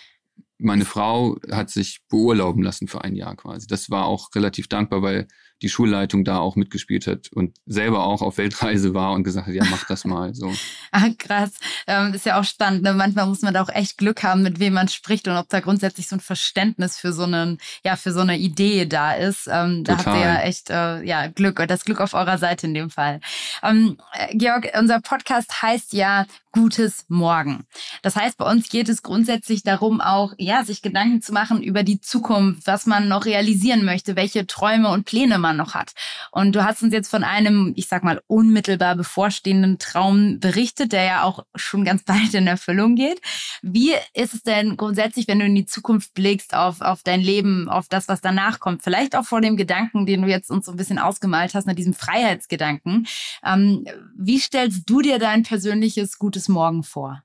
meine 0.57 0.87
Frau 0.87 1.37
hat 1.51 1.69
sich 1.69 2.01
beurlauben 2.09 2.63
lassen 2.63 2.89
für 2.89 3.05
ein 3.05 3.15
Jahr 3.15 3.37
quasi. 3.37 3.67
Das 3.67 3.91
war 3.91 4.07
auch 4.07 4.35
relativ 4.35 4.69
dankbar, 4.69 5.03
weil 5.03 5.29
die 5.63 5.69
Schulleitung 5.69 6.25
da 6.25 6.39
auch 6.39 6.57
mitgespielt 6.57 7.07
hat 7.07 7.29
und 7.33 7.57
selber 7.67 8.05
auch 8.05 8.23
auf 8.23 8.39
Weltreise 8.39 8.95
war 8.95 9.13
und 9.13 9.25
gesagt 9.25 9.47
hat, 9.47 9.55
ja, 9.55 9.65
mach 9.71 9.85
das 9.87 10.05
mal 10.05 10.35
so. 10.35 10.53
ah, 10.93 11.09
krass. 11.19 11.53
Ähm, 11.87 12.15
ist 12.15 12.27
ja 12.27 12.41
auch 12.41 12.45
spannend. 12.45 12.83
Ne? 12.83 12.95
Manchmal 12.95 13.27
muss 13.27 13.43
man 13.43 13.55
da 13.55 13.63
auch 13.63 13.69
echt 13.69 13.99
Glück 13.99 14.23
haben, 14.23 14.43
mit 14.43 14.59
wem 14.59 14.75
man 14.75 14.89
spricht 14.89 15.29
und 15.29 15.37
ob 15.37 15.49
da 15.49 15.61
grundsätzlich 15.61 16.09
so 16.09 16.17
ein 16.17 16.21
Verständnis 16.21 16.97
für 16.97 17.13
so 17.13 17.25
einen, 17.25 17.59
ja, 17.85 17.97
für 17.97 18.13
so 18.13 18.21
eine 18.21 18.39
Idee 18.39 18.87
da 18.87 19.13
ist. 19.13 19.49
Ähm, 19.51 19.85
da 19.85 19.97
Total. 19.97 20.13
habt 20.13 20.19
ihr 20.19 20.29
ja 20.29 20.41
echt 20.41 20.71
äh, 20.71 21.03
ja, 21.03 21.27
Glück 21.27 21.61
und 21.61 21.71
das 21.71 21.85
Glück 21.85 22.01
auf 22.01 22.15
eurer 22.15 22.39
Seite 22.39 22.67
in 22.67 22.75
dem 22.75 22.91
Fall. 22.91 23.21
Ähm, 23.63 23.99
äh, 24.13 24.37
Georg, 24.37 24.73
unser 24.79 25.01
Podcast 25.01 25.63
heißt 25.63 25.93
ja 25.93 26.27
gutes 26.53 27.05
Morgen. 27.09 27.65
Das 28.03 28.17
heißt, 28.17 28.37
bei 28.37 28.51
uns 28.51 28.69
geht 28.69 28.89
es 28.89 29.03
grundsätzlich 29.03 29.63
darum, 29.63 30.01
auch 30.01 30.33
ja, 30.37 30.65
sich 30.65 30.83
Gedanken 30.83 31.23
zu 31.23 31.33
machen 31.33 31.63
über 31.63 31.83
die 31.83 32.01
Zukunft, 32.01 32.67
was 32.67 32.87
man 32.87 33.09
noch 33.09 33.25
realisieren 33.25 33.85
möchte, 33.85 34.17
welche 34.17 34.47
Träume 34.47 34.89
und 34.89 35.05
Pläne 35.05 35.39
man 35.39 35.50
noch 35.53 35.75
hat. 35.75 35.93
Und 36.33 36.55
du 36.55 36.65
hast 36.65 36.83
uns 36.83 36.93
jetzt 36.93 37.11
von 37.11 37.23
einem, 37.23 37.73
ich 37.77 37.87
sag 37.87 38.03
mal, 38.03 38.23
unmittelbar 38.27 38.97
bevorstehenden 38.97 39.79
Traum 39.79 40.41
berichtet, 40.41 40.93
der 40.93 41.05
ja 41.05 41.23
auch 41.23 41.45
schon 41.55 41.85
ganz 41.85 42.03
bald 42.11 42.35
in 42.35 42.47
Erfüllung 42.47 42.97
geht. 42.97 43.21
Wie 43.63 43.93
ist 44.15 44.35
es 44.35 44.43
denn 44.43 44.77
grundsätzlich, 44.77 45.29
wenn 45.29 45.39
du 45.39 45.45
in 45.45 45.55
die 45.55 45.67
Zukunft 45.67 46.15
blickst, 46.15 46.55
auf, 46.55 46.81
auf 46.81 47.03
dein 47.03 47.21
Leben, 47.21 47.69
auf 47.69 47.89
das, 47.89 48.09
was 48.09 48.21
danach 48.21 48.61
kommt? 48.61 48.83
Vielleicht 48.83 49.15
auch 49.15 49.25
vor 49.25 49.41
dem 49.41 49.57
Gedanken, 49.57 50.07
den 50.07 50.23
du 50.23 50.29
jetzt 50.29 50.51
uns 50.51 50.67
so 50.67 50.73
ein 50.73 50.77
bisschen 50.77 50.99
ausgemalt 50.99 51.55
hast, 51.55 51.67
nach 51.67 51.75
diesem 51.75 51.95
Freiheitsgedanken. 51.95 53.07
Ähm, 53.45 53.87
wie 54.17 54.39
stellst 54.39 54.89
du 54.89 55.03
dir 55.03 55.19
dein 55.19 55.43
persönliches 55.43 56.19
gutes 56.19 56.31
gutes 56.31 56.49
Morgen 56.49 56.85
vor? 56.85 57.25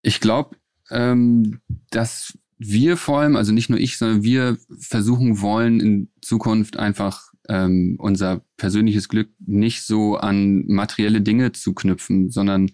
Ich 0.00 0.20
glaube, 0.20 0.56
ähm, 0.90 1.60
dass 1.90 2.38
wir 2.58 2.96
vor 2.96 3.20
allem, 3.20 3.36
also 3.36 3.52
nicht 3.52 3.70
nur 3.70 3.78
ich, 3.78 3.98
sondern 3.98 4.22
wir 4.22 4.58
versuchen 4.78 5.40
wollen 5.40 5.80
in 5.80 6.10
Zukunft 6.20 6.76
einfach 6.76 7.32
ähm, 7.48 7.96
unser 7.98 8.44
persönliches 8.56 9.08
Glück 9.08 9.30
nicht 9.38 9.84
so 9.84 10.16
an 10.16 10.66
materielle 10.66 11.20
Dinge 11.20 11.52
zu 11.52 11.72
knüpfen, 11.72 12.30
sondern 12.30 12.70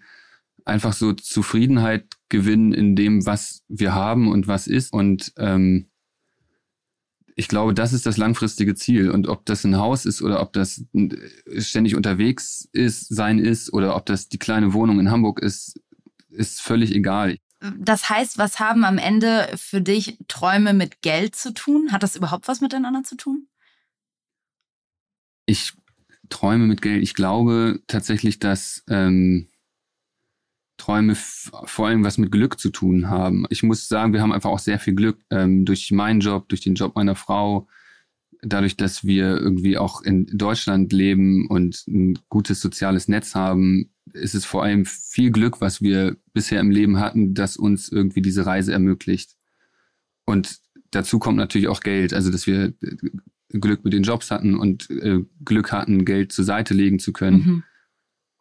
einfach 0.64 0.94
so 0.94 1.12
Zufriedenheit 1.12 2.06
gewinnen 2.28 2.72
in 2.72 2.96
dem, 2.96 3.26
was 3.26 3.62
wir 3.68 3.94
haben 3.94 4.32
und 4.32 4.48
was 4.48 4.66
ist. 4.66 4.92
Und 4.92 5.32
ähm, 5.36 5.86
ich 7.36 7.48
glaube, 7.48 7.74
das 7.74 7.92
ist 7.92 8.06
das 8.06 8.16
langfristige 8.16 8.74
Ziel. 8.74 9.10
Und 9.10 9.28
ob 9.28 9.44
das 9.44 9.64
ein 9.64 9.76
Haus 9.76 10.06
ist 10.06 10.22
oder 10.22 10.40
ob 10.40 10.52
das 10.52 10.84
ständig 11.58 11.94
unterwegs 11.94 12.68
ist, 12.72 13.14
sein 13.14 13.38
ist 13.38 13.72
oder 13.72 13.96
ob 13.96 14.06
das 14.06 14.28
die 14.28 14.38
kleine 14.38 14.72
Wohnung 14.72 14.98
in 14.98 15.10
Hamburg 15.10 15.40
ist, 15.40 15.80
ist 16.30 16.60
völlig 16.60 16.94
egal. 16.94 17.36
Das 17.78 18.10
heißt, 18.10 18.36
was 18.36 18.60
haben 18.60 18.84
am 18.84 18.98
Ende 18.98 19.48
für 19.56 19.80
dich 19.80 20.18
Träume 20.28 20.74
mit 20.74 21.00
Geld 21.02 21.34
zu 21.34 21.54
tun? 21.54 21.92
Hat 21.92 22.02
das 22.02 22.16
überhaupt 22.16 22.48
was 22.48 22.60
miteinander 22.60 23.04
zu 23.04 23.16
tun? 23.16 23.48
Ich 25.46 25.72
träume 26.28 26.66
mit 26.66 26.82
Geld. 26.82 27.02
Ich 27.02 27.14
glaube 27.14 27.80
tatsächlich, 27.86 28.38
dass 28.38 28.84
ähm, 28.88 29.48
Träume 30.76 31.14
vor 31.14 31.86
allem 31.86 32.04
was 32.04 32.18
mit 32.18 32.32
Glück 32.32 32.58
zu 32.58 32.70
tun 32.70 33.08
haben. 33.08 33.46
Ich 33.48 33.62
muss 33.62 33.88
sagen, 33.88 34.12
wir 34.12 34.20
haben 34.20 34.32
einfach 34.32 34.50
auch 34.50 34.58
sehr 34.58 34.78
viel 34.78 34.94
Glück 34.94 35.24
ähm, 35.30 35.64
durch 35.64 35.90
meinen 35.90 36.20
Job, 36.20 36.48
durch 36.48 36.60
den 36.60 36.74
Job 36.74 36.96
meiner 36.96 37.14
Frau, 37.14 37.68
dadurch, 38.44 38.76
dass 38.76 39.04
wir 39.04 39.36
irgendwie 39.36 39.78
auch 39.78 40.02
in 40.02 40.26
Deutschland 40.26 40.92
leben 40.92 41.46
und 41.48 41.86
ein 41.86 42.18
gutes 42.28 42.60
soziales 42.60 43.08
Netz 43.08 43.34
haben, 43.34 43.90
ist 44.12 44.34
es 44.34 44.44
vor 44.44 44.62
allem 44.62 44.84
viel 44.84 45.30
Glück, 45.30 45.60
was 45.60 45.82
wir 45.82 46.16
bisher 46.32 46.60
im 46.60 46.70
Leben 46.70 46.98
hatten, 46.98 47.34
das 47.34 47.56
uns 47.56 47.88
irgendwie 47.88 48.22
diese 48.22 48.46
Reise 48.46 48.72
ermöglicht. 48.72 49.36
Und 50.24 50.58
dazu 50.90 51.18
kommt 51.18 51.36
natürlich 51.36 51.68
auch 51.68 51.80
Geld, 51.80 52.12
also 52.12 52.30
dass 52.30 52.46
wir 52.46 52.74
äh, 52.80 52.96
Glück 53.58 53.84
mit 53.84 53.92
den 53.92 54.02
Jobs 54.02 54.30
hatten 54.30 54.56
und 54.56 54.90
äh, 54.90 55.20
Glück 55.44 55.72
hatten, 55.72 56.04
Geld 56.04 56.32
zur 56.32 56.44
Seite 56.44 56.74
legen 56.74 56.98
zu 56.98 57.12
können. 57.12 57.36
Mhm 57.36 57.62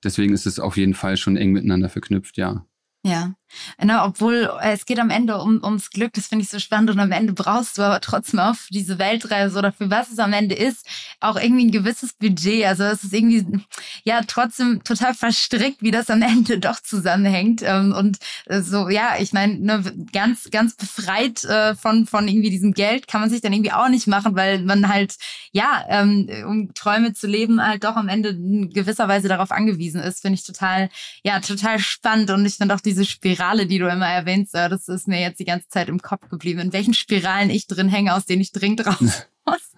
deswegen 0.03 0.33
ist 0.33 0.45
es 0.45 0.59
auf 0.59 0.77
jeden 0.77 0.93
Fall 0.93 1.17
schon 1.17 1.37
eng 1.37 1.51
miteinander 1.51 1.89
verknüpft, 1.89 2.37
ja. 2.37 2.65
Ja. 3.03 3.35
Ne, 3.81 4.01
obwohl 4.03 4.49
äh, 4.61 4.73
es 4.73 4.85
geht 4.85 4.99
am 4.99 5.09
Ende 5.09 5.37
um, 5.37 5.63
ums 5.63 5.89
Glück, 5.89 6.13
das 6.13 6.27
finde 6.27 6.43
ich 6.43 6.49
so 6.49 6.59
spannend 6.59 6.89
und 6.89 6.99
am 6.99 7.11
Ende 7.11 7.33
brauchst 7.33 7.77
du 7.77 7.81
aber 7.81 8.01
trotzdem 8.01 8.39
auch 8.39 8.55
für 8.55 8.73
diese 8.73 8.99
Weltreise 8.99 9.57
oder 9.57 9.71
für 9.71 9.89
was 9.89 10.11
es 10.11 10.19
am 10.19 10.33
Ende 10.33 10.55
ist, 10.55 10.87
auch 11.19 11.35
irgendwie 11.35 11.65
ein 11.65 11.71
gewisses 11.71 12.13
Budget. 12.13 12.65
Also 12.65 12.83
es 12.83 13.03
ist 13.03 13.13
irgendwie 13.13 13.63
ja 14.03 14.21
trotzdem 14.25 14.83
total 14.83 15.13
verstrickt, 15.13 15.81
wie 15.81 15.91
das 15.91 16.09
am 16.09 16.21
Ende 16.23 16.59
doch 16.59 16.79
zusammenhängt. 16.81 17.61
Ähm, 17.63 17.93
und 17.93 18.17
äh, 18.45 18.61
so, 18.61 18.89
ja, 18.89 19.15
ich 19.19 19.33
meine, 19.33 19.59
ne, 19.59 19.83
ganz, 20.11 20.49
ganz 20.51 20.75
befreit 20.75 21.43
äh, 21.43 21.75
von, 21.75 22.05
von 22.05 22.27
irgendwie 22.27 22.49
diesem 22.49 22.73
Geld 22.73 23.07
kann 23.07 23.21
man 23.21 23.29
sich 23.29 23.41
dann 23.41 23.53
irgendwie 23.53 23.71
auch 23.71 23.89
nicht 23.89 24.07
machen, 24.07 24.35
weil 24.35 24.61
man 24.63 24.87
halt, 24.89 25.15
ja, 25.51 25.85
ähm, 25.89 26.29
um 26.47 26.73
Träume 26.73 27.13
zu 27.13 27.27
leben, 27.27 27.61
halt 27.65 27.83
doch 27.83 27.95
am 27.95 28.09
Ende 28.09 28.29
in 28.29 28.69
gewisser 28.69 29.07
Weise 29.07 29.27
darauf 29.27 29.51
angewiesen 29.51 30.01
ist, 30.01 30.21
finde 30.21 30.35
ich 30.35 30.43
total, 30.43 30.89
ja, 31.23 31.39
total 31.39 31.79
spannend. 31.79 32.31
Und 32.31 32.45
ich 32.45 32.55
finde 32.55 32.75
auch 32.75 32.81
diese 32.93 33.05
Spirale 33.05 33.65
die 33.65 33.79
du 33.79 33.87
immer 33.87 34.07
erwähnst, 34.07 34.53
das 34.53 34.87
ist 34.87 35.07
mir 35.07 35.19
jetzt 35.19 35.39
die 35.39 35.45
ganze 35.45 35.67
Zeit 35.67 35.89
im 35.89 35.99
Kopf 35.99 36.29
geblieben, 36.29 36.59
in 36.59 36.73
welchen 36.73 36.93
Spiralen 36.93 37.49
ich 37.49 37.65
drin 37.65 37.89
hänge, 37.89 38.13
aus 38.13 38.25
denen 38.25 38.41
ich 38.41 38.51
dringend 38.51 38.85
raus 38.85 39.27
muss. 39.45 39.71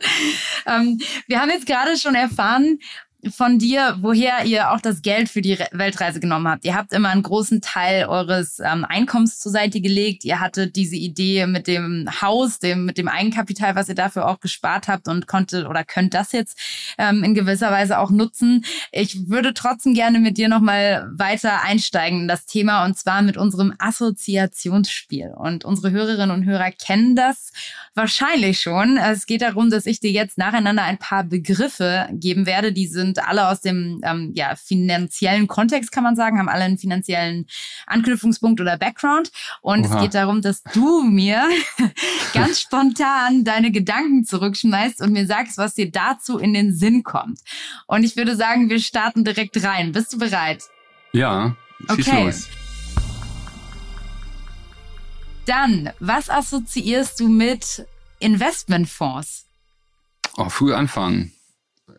ähm, 0.66 1.00
wir 1.28 1.40
haben 1.40 1.50
jetzt 1.50 1.66
gerade 1.66 1.98
schon 1.98 2.16
erfahren, 2.16 2.80
von 3.32 3.60
dir, 3.60 3.98
woher 4.02 4.46
ihr 4.46 4.72
auch 4.72 4.82
das 4.82 5.02
Geld 5.02 5.30
für 5.30 5.42
die 5.42 5.58
Weltreise 5.72 6.20
genommen 6.20 6.48
habt. 6.48 6.66
Ihr 6.66 6.76
habt 6.76 6.94
immer 6.94 7.10
einen 7.10 7.24
großen 7.24 7.62
Teil 7.62 8.06
eures 8.06 8.60
ähm, 8.60 8.86
Einkommens 8.86 9.40
zur 9.40 9.52
Seite 9.52 9.82
gelegt. 9.82 10.24
Ihr 10.26 10.40
hattet 10.40 10.76
diese 10.76 10.96
Idee 10.96 11.48
mit 11.48 11.68
dem 11.68 12.08
Haus, 12.22 12.60
dem, 12.60 12.86
mit 12.86 12.98
dem 12.98 13.08
Eigenkapital, 13.08 13.76
was 13.76 13.90
ihr 13.90 13.96
dafür 13.96 14.28
auch 14.28 14.40
gespart 14.40 14.88
habt 14.88 15.08
und 15.08 15.28
konnte 15.28 15.68
oder 15.68 15.84
könnt 15.84 16.14
das 16.14 16.32
jetzt 16.32 16.58
ähm, 16.98 17.24
in 17.24 17.34
gewisser 17.34 17.72
Weise 17.72 18.00
auch 18.00 18.12
nutzen. 18.12 18.66
Ich 18.92 19.30
würde 19.30 19.54
trotzdem 19.54 19.94
gerne 19.94 20.20
mit 20.20 20.38
dir 20.38 20.50
nochmal 20.50 21.10
weiter 21.14 21.64
einsteigen 21.64 22.22
in 22.22 22.28
das 22.28 22.46
Thema 22.46 22.86
und 22.86 22.98
zwar 22.98 23.22
mit 23.22 23.38
unserem 23.38 23.74
Assoziationsspiel. 23.80 25.34
Und 25.36 25.66
unsere 25.66 25.92
Hörerinnen 25.92 26.32
und 26.32 26.46
Hörer 26.46 26.72
kennen 26.72 27.16
das 27.16 27.52
wahrscheinlich 27.94 28.62
schon. 28.62 28.98
Es 28.98 29.26
geht 29.26 29.42
darum, 29.42 29.70
dass 29.70 29.86
ich 29.86 30.00
dir 30.00 30.12
jetzt 30.12 30.38
nacheinander 30.38 30.84
ein 30.84 30.98
paar 30.98 31.24
Begriffe 31.24 32.08
geben 32.14 32.46
werde, 32.46 32.72
die 32.72 32.88
sind 32.88 33.15
sind 33.16 33.28
alle 33.28 33.48
aus 33.48 33.62
dem 33.62 34.02
ähm, 34.04 34.32
ja, 34.34 34.56
finanziellen 34.56 35.48
Kontext, 35.48 35.92
kann 35.92 36.04
man 36.04 36.16
sagen, 36.16 36.38
haben 36.38 36.50
alle 36.50 36.64
einen 36.64 36.78
finanziellen 36.78 37.48
Anknüpfungspunkt 37.88 38.62
oder 38.62 38.78
Background. 38.78 39.32
Und 39.62 39.86
Oha. 39.86 39.96
es 39.96 40.02
geht 40.02 40.14
darum, 40.14 40.42
dass 40.42 40.64
du 40.64 41.04
mir 41.04 41.44
ganz 42.34 42.62
spontan 42.62 43.44
deine 43.44 43.72
Gedanken 43.72 44.26
zurückschmeißt 44.26 45.02
und 45.02 45.12
mir 45.12 45.26
sagst, 45.26 45.58
was 45.58 45.74
dir 45.74 45.92
dazu 45.92 46.38
in 46.38 46.54
den 46.54 46.74
Sinn 46.74 47.04
kommt. 47.04 47.40
Und 47.88 48.04
ich 48.04 48.16
würde 48.16 48.36
sagen, 48.36 48.70
wir 48.70 48.80
starten 48.80 49.24
direkt 49.24 49.62
rein. 49.64 49.92
Bist 49.92 50.14
du 50.14 50.18
bereit? 50.18 50.64
Ja, 51.14 51.56
schieß 51.90 52.08
okay. 52.08 52.26
los. 52.26 52.48
Dann, 55.46 55.92
was 56.00 56.30
assoziierst 56.30 57.20
du 57.20 57.28
mit 57.28 57.86
Investmentfonds? 58.20 59.46
Oh, 60.38 60.50
früh 60.50 60.74
anfangen 60.74 61.36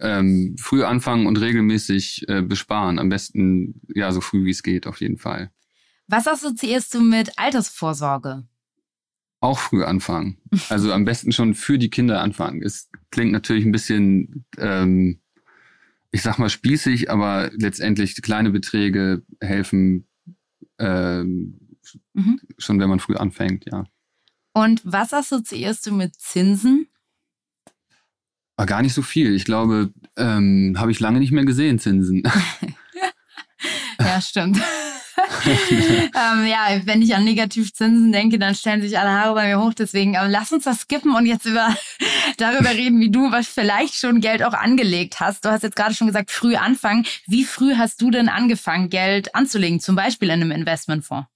ähm, 0.00 0.56
früh 0.58 0.84
anfangen 0.84 1.26
und 1.26 1.40
regelmäßig 1.40 2.28
äh, 2.28 2.42
besparen. 2.42 2.98
Am 2.98 3.08
besten 3.08 3.80
ja 3.94 4.12
so 4.12 4.20
früh 4.20 4.44
wie 4.44 4.50
es 4.50 4.62
geht, 4.62 4.86
auf 4.86 5.00
jeden 5.00 5.18
Fall. 5.18 5.50
Was 6.08 6.28
assoziierst 6.28 6.94
du 6.94 7.00
mit 7.00 7.38
Altersvorsorge? 7.38 8.44
Auch 9.40 9.58
früh 9.58 9.84
anfangen. 9.84 10.38
Also 10.68 10.92
am 10.92 11.04
besten 11.04 11.32
schon 11.32 11.54
für 11.54 11.78
die 11.78 11.90
Kinder 11.90 12.20
anfangen. 12.20 12.62
Es 12.62 12.88
klingt 13.10 13.32
natürlich 13.32 13.64
ein 13.64 13.72
bisschen, 13.72 14.44
ähm, 14.58 15.20
ich 16.10 16.22
sag 16.22 16.38
mal, 16.38 16.48
spießig, 16.48 17.10
aber 17.10 17.50
letztendlich 17.54 18.20
kleine 18.22 18.50
Beträge 18.50 19.22
helfen 19.40 20.06
ähm, 20.78 21.60
mhm. 22.14 22.40
schon, 22.58 22.80
wenn 22.80 22.88
man 22.88 23.00
früh 23.00 23.16
anfängt, 23.16 23.66
ja. 23.66 23.84
Und 24.52 24.80
was 24.84 25.12
assoziierst 25.12 25.86
du 25.86 25.92
mit 25.92 26.16
Zinsen? 26.16 26.88
War 28.56 28.66
gar 28.66 28.82
nicht 28.82 28.94
so 28.94 29.02
viel. 29.02 29.34
Ich 29.34 29.44
glaube, 29.44 29.92
ähm, 30.16 30.76
habe 30.78 30.90
ich 30.90 31.00
lange 31.00 31.18
nicht 31.18 31.32
mehr 31.32 31.44
gesehen, 31.44 31.78
Zinsen. 31.78 32.22
ja, 34.00 34.20
stimmt. 34.20 34.58
ähm, 35.46 36.46
ja, 36.46 36.80
wenn 36.84 37.02
ich 37.02 37.14
an 37.14 37.24
Negativzinsen 37.24 38.12
denke, 38.12 38.38
dann 38.38 38.54
stellen 38.54 38.82
sich 38.82 38.98
alle 38.98 39.10
Haare 39.10 39.34
bei 39.34 39.46
mir 39.48 39.60
hoch. 39.60 39.74
Deswegen, 39.74 40.16
aber 40.16 40.28
lass 40.28 40.52
uns 40.52 40.64
das 40.64 40.80
skippen 40.80 41.14
und 41.14 41.26
jetzt 41.26 41.46
über, 41.46 41.74
darüber 42.38 42.70
reden, 42.70 43.00
wie 43.00 43.10
du 43.10 43.30
was 43.30 43.46
vielleicht 43.46 43.94
schon 43.94 44.20
Geld 44.20 44.42
auch 44.42 44.54
angelegt 44.54 45.20
hast. 45.20 45.44
Du 45.44 45.50
hast 45.50 45.62
jetzt 45.62 45.76
gerade 45.76 45.94
schon 45.94 46.06
gesagt, 46.06 46.30
früh 46.30 46.56
anfangen. 46.56 47.06
Wie 47.26 47.44
früh 47.44 47.74
hast 47.76 48.00
du 48.00 48.10
denn 48.10 48.28
angefangen, 48.28 48.88
Geld 48.88 49.34
anzulegen, 49.34 49.80
zum 49.80 49.96
Beispiel 49.96 50.28
in 50.28 50.40
einem 50.40 50.50
Investmentfonds? 50.50 51.28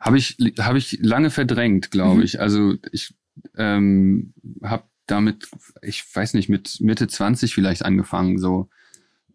Habe 0.00 0.18
ich, 0.18 0.36
hab 0.58 0.76
ich 0.76 0.98
lange 1.00 1.30
verdrängt, 1.30 1.90
glaube 1.90 2.16
mhm. 2.16 2.22
ich. 2.22 2.40
Also 2.40 2.74
ich 2.92 3.14
ähm, 3.56 4.34
habe 4.62 4.84
damit, 5.06 5.48
ich 5.82 6.04
weiß 6.14 6.34
nicht, 6.34 6.48
mit 6.48 6.78
Mitte 6.80 7.06
20 7.06 7.54
vielleicht 7.54 7.84
angefangen. 7.84 8.38
So, 8.38 8.68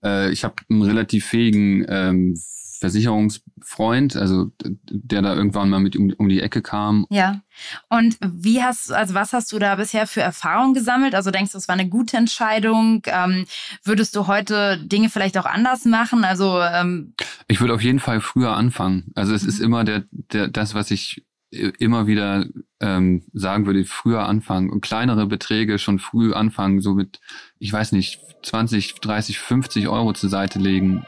äh, 0.04 0.32
ich 0.32 0.44
habe 0.44 0.56
einen 0.70 0.82
relativ 0.82 1.26
fähigen 1.26 1.86
ähm, 1.88 2.36
Versicherungsfreund, 2.80 4.16
also 4.16 4.52
der 4.64 5.22
da 5.22 5.36
irgendwann 5.36 5.70
mal 5.70 5.80
mit 5.80 5.98
um, 5.98 6.14
um, 6.18 6.30
die 6.30 6.42
Ecke 6.42 6.62
kam. 6.62 7.06
Ja. 7.10 7.42
Und 7.90 8.18
wie 8.22 8.64
hast 8.64 8.92
also 8.92 9.14
was 9.14 9.34
hast 9.34 9.52
du 9.52 9.60
da 9.60 9.76
bisher 9.76 10.08
für 10.08 10.22
Erfahrungen 10.22 10.74
gesammelt? 10.74 11.14
Also 11.14 11.30
denkst 11.30 11.52
du, 11.52 11.58
es 11.58 11.68
war 11.68 11.74
eine 11.74 11.90
gute 11.90 12.18
Entscheidung? 12.18 13.02
Ähm, 13.06 13.46
würdest 13.84 14.16
du 14.16 14.28
heute 14.28 14.80
Dinge 14.82 15.10
vielleicht 15.10 15.38
auch 15.38 15.46
anders 15.46 15.86
machen? 15.86 16.24
Also 16.24 16.62
ähm 16.62 17.14
ich 17.48 17.60
würde 17.60 17.74
auf 17.74 17.84
jeden 17.84 18.00
Fall 18.00 18.22
früher 18.22 18.56
anfangen. 18.56 19.12
Also 19.16 19.34
es 19.34 19.44
mhm. 19.44 19.50
ist 19.50 19.60
immer 19.60 19.84
der, 19.84 20.04
der 20.12 20.48
das, 20.48 20.74
was 20.74 20.90
ich 20.92 21.26
immer 21.52 22.08
wieder 22.08 22.46
ähm, 22.80 23.24
sagen 23.34 23.66
würde, 23.66 23.86
früher 23.86 24.26
anfangen 24.28 24.70
und 24.70 24.82
kleinere 24.82 25.26
Beträge 25.26 25.80
schon 25.80 26.00
früh 26.00 26.34
anfangen, 26.34 26.82
so 26.82 26.94
mit, 26.94 27.20
ich 27.58 27.74
weiß 27.74 27.92
nicht, 27.92 28.22
20, 28.44 28.96
30, 28.96 29.40
50 29.40 29.88
Euro 29.88 30.14
zur 30.14 30.30
Seite 30.30 30.60
legen. 30.60 31.06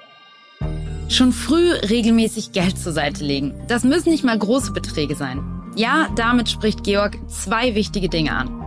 Schon 1.10 1.32
früh 1.32 1.72
regelmäßig 1.72 2.52
Geld 2.52 2.78
zur 2.78 2.94
Seite 2.94 3.24
legen. 3.24 3.54
Das 3.68 3.84
müssen 3.84 4.10
nicht 4.10 4.24
mal 4.24 4.38
große 4.38 4.72
Beträge 4.72 5.16
sein. 5.16 5.44
Ja, 5.76 6.10
damit 6.16 6.50
spricht 6.50 6.84
Georg 6.84 7.18
zwei 7.30 7.76
wichtige 7.76 8.10
Dinge 8.10 8.34
an. 8.34 8.61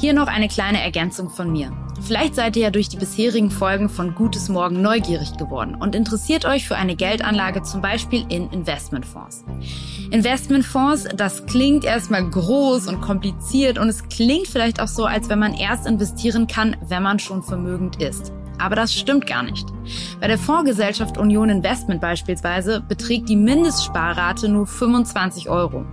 Hier 0.00 0.12
noch 0.12 0.28
eine 0.28 0.46
kleine 0.46 0.80
Ergänzung 0.80 1.28
von 1.28 1.50
mir. 1.50 1.72
Vielleicht 2.00 2.36
seid 2.36 2.54
ihr 2.54 2.62
ja 2.62 2.70
durch 2.70 2.88
die 2.88 2.98
bisherigen 2.98 3.50
Folgen 3.50 3.88
von 3.88 4.14
Gutes 4.14 4.48
Morgen 4.48 4.80
neugierig 4.80 5.36
geworden 5.36 5.74
und 5.74 5.96
interessiert 5.96 6.44
euch 6.44 6.68
für 6.68 6.76
eine 6.76 6.94
Geldanlage 6.94 7.62
zum 7.64 7.82
Beispiel 7.82 8.24
in 8.28 8.48
Investmentfonds. 8.50 9.44
Investmentfonds, 10.12 11.08
das 11.16 11.46
klingt 11.46 11.84
erstmal 11.84 12.24
groß 12.30 12.86
und 12.86 13.00
kompliziert 13.00 13.76
und 13.76 13.88
es 13.88 14.08
klingt 14.08 14.46
vielleicht 14.46 14.80
auch 14.80 14.86
so, 14.86 15.04
als 15.04 15.28
wenn 15.28 15.40
man 15.40 15.52
erst 15.52 15.84
investieren 15.84 16.46
kann, 16.46 16.76
wenn 16.86 17.02
man 17.02 17.18
schon 17.18 17.42
vermögend 17.42 18.00
ist. 18.00 18.32
Aber 18.58 18.76
das 18.76 18.92
stimmt 18.92 19.26
gar 19.26 19.42
nicht. 19.42 19.66
Bei 20.20 20.26
der 20.26 20.38
Fondsgesellschaft 20.38 21.16
Union 21.16 21.48
Investment 21.48 22.00
beispielsweise 22.00 22.80
beträgt 22.80 23.28
die 23.28 23.36
Mindestsparrate 23.36 24.48
nur 24.48 24.66
25 24.66 25.48
Euro. 25.48 25.84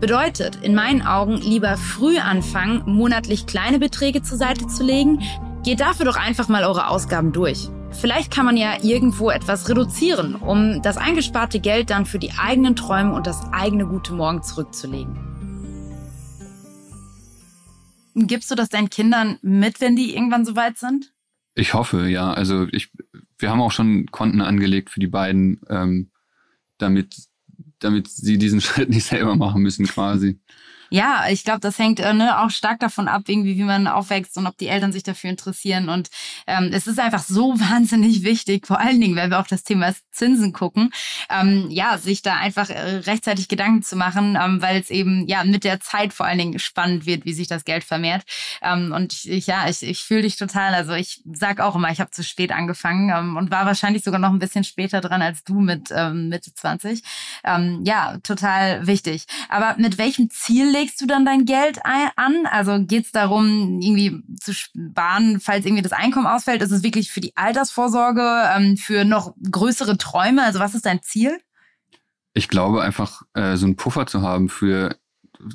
Bedeutet, 0.00 0.56
in 0.62 0.74
meinen 0.74 1.02
Augen 1.02 1.36
lieber 1.36 1.76
früh 1.76 2.18
anfangen, 2.18 2.82
monatlich 2.86 3.46
kleine 3.46 3.78
Beträge 3.78 4.22
zur 4.22 4.38
Seite 4.38 4.66
zu 4.66 4.82
legen. 4.82 5.22
Geht 5.62 5.80
dafür 5.80 6.06
doch 6.06 6.16
einfach 6.16 6.48
mal 6.48 6.64
eure 6.64 6.88
Ausgaben 6.88 7.32
durch. 7.32 7.68
Vielleicht 7.92 8.32
kann 8.32 8.46
man 8.46 8.56
ja 8.56 8.82
irgendwo 8.82 9.30
etwas 9.30 9.68
reduzieren, 9.68 10.34
um 10.34 10.82
das 10.82 10.96
eingesparte 10.96 11.60
Geld 11.60 11.90
dann 11.90 12.06
für 12.06 12.18
die 12.18 12.32
eigenen 12.32 12.74
Träume 12.74 13.14
und 13.14 13.26
das 13.26 13.40
eigene 13.52 13.86
gute 13.86 14.14
Morgen 14.14 14.42
zurückzulegen. 14.42 15.32
Gibst 18.14 18.50
du 18.50 18.54
das 18.54 18.68
deinen 18.68 18.90
Kindern 18.90 19.38
mit, 19.42 19.80
wenn 19.80 19.96
die 19.96 20.14
irgendwann 20.14 20.44
soweit 20.44 20.78
sind? 20.78 21.12
Ich 21.54 21.74
hoffe, 21.74 22.08
ja. 22.08 22.32
Also 22.32 22.66
ich, 22.72 22.90
wir 23.38 23.50
haben 23.50 23.60
auch 23.60 23.72
schon 23.72 24.06
Konten 24.06 24.40
angelegt 24.40 24.90
für 24.90 25.00
die 25.00 25.06
beiden, 25.06 25.60
ähm, 25.68 26.10
damit, 26.78 27.16
damit 27.78 28.08
sie 28.08 28.38
diesen 28.38 28.60
Schritt 28.62 28.90
nicht 28.90 29.04
selber 29.04 29.36
machen 29.36 29.62
müssen, 29.62 29.86
quasi. 29.86 30.40
Ja, 30.92 31.24
ich 31.30 31.42
glaube, 31.44 31.60
das 31.60 31.78
hängt 31.78 32.00
äh, 32.00 32.12
ne, 32.12 32.38
auch 32.38 32.50
stark 32.50 32.78
davon 32.78 33.08
ab, 33.08 33.22
irgendwie, 33.26 33.56
wie 33.56 33.62
man 33.62 33.86
aufwächst 33.86 34.36
und 34.36 34.46
ob 34.46 34.58
die 34.58 34.68
Eltern 34.68 34.92
sich 34.92 35.02
dafür 35.02 35.30
interessieren. 35.30 35.88
Und 35.88 36.10
ähm, 36.46 36.68
es 36.70 36.86
ist 36.86 37.00
einfach 37.00 37.22
so 37.22 37.58
wahnsinnig 37.60 38.24
wichtig, 38.24 38.66
vor 38.66 38.78
allen 38.78 39.00
Dingen, 39.00 39.16
wenn 39.16 39.30
wir 39.30 39.40
auf 39.40 39.46
das 39.46 39.62
Thema 39.62 39.94
Zinsen 40.10 40.52
gucken, 40.52 40.90
ähm, 41.30 41.68
ja, 41.70 41.96
sich 41.96 42.20
da 42.20 42.36
einfach 42.36 42.68
äh, 42.68 42.96
rechtzeitig 43.06 43.48
Gedanken 43.48 43.82
zu 43.82 43.96
machen, 43.96 44.36
ähm, 44.38 44.60
weil 44.60 44.78
es 44.78 44.90
eben 44.90 45.26
ja 45.26 45.44
mit 45.44 45.64
der 45.64 45.80
Zeit 45.80 46.12
vor 46.12 46.26
allen 46.26 46.36
Dingen 46.36 46.58
spannend 46.58 47.06
wird, 47.06 47.24
wie 47.24 47.32
sich 47.32 47.48
das 47.48 47.64
Geld 47.64 47.84
vermehrt. 47.84 48.24
Ähm, 48.60 48.92
und 48.94 49.14
ich, 49.14 49.30
ich, 49.30 49.46
ja, 49.46 49.66
ich, 49.70 49.82
ich 49.82 50.02
fühle 50.02 50.22
dich 50.22 50.36
total. 50.36 50.74
Also 50.74 50.92
ich 50.92 51.22
sag 51.24 51.60
auch 51.60 51.74
immer, 51.74 51.90
ich 51.90 52.00
habe 52.00 52.10
zu 52.10 52.22
spät 52.22 52.52
angefangen 52.52 53.08
ähm, 53.08 53.38
und 53.38 53.50
war 53.50 53.64
wahrscheinlich 53.64 54.04
sogar 54.04 54.20
noch 54.20 54.30
ein 54.30 54.38
bisschen 54.38 54.62
später 54.62 55.00
dran 55.00 55.22
als 55.22 55.42
du 55.42 55.54
mit 55.54 55.88
ähm, 55.90 56.28
Mitte 56.28 56.52
20. 56.52 57.02
Ähm, 57.44 57.80
ja, 57.82 58.18
total 58.22 58.86
wichtig. 58.86 59.24
Aber 59.48 59.76
mit 59.78 59.96
welchem 59.96 60.28
Ziel 60.28 60.70
legst 60.82 61.00
du 61.00 61.06
dann 61.06 61.24
dein 61.24 61.44
Geld 61.44 61.80
an? 61.84 62.46
Also 62.50 62.84
geht 62.84 63.06
es 63.06 63.12
darum, 63.12 63.80
irgendwie 63.80 64.22
zu 64.40 64.52
sparen, 64.52 65.40
falls 65.40 65.64
irgendwie 65.64 65.82
das 65.82 65.92
Einkommen 65.92 66.26
ausfällt? 66.26 66.62
Ist 66.62 66.72
es 66.72 66.82
wirklich 66.82 67.10
für 67.10 67.20
die 67.20 67.36
Altersvorsorge, 67.36 68.50
ähm, 68.54 68.76
für 68.76 69.04
noch 69.04 69.34
größere 69.50 69.96
Träume? 69.96 70.42
Also 70.42 70.58
was 70.58 70.74
ist 70.74 70.86
dein 70.86 71.02
Ziel? 71.02 71.38
Ich 72.34 72.48
glaube 72.48 72.82
einfach, 72.82 73.22
äh, 73.34 73.56
so 73.56 73.66
einen 73.66 73.76
Puffer 73.76 74.06
zu 74.06 74.22
haben 74.22 74.48
für 74.48 74.96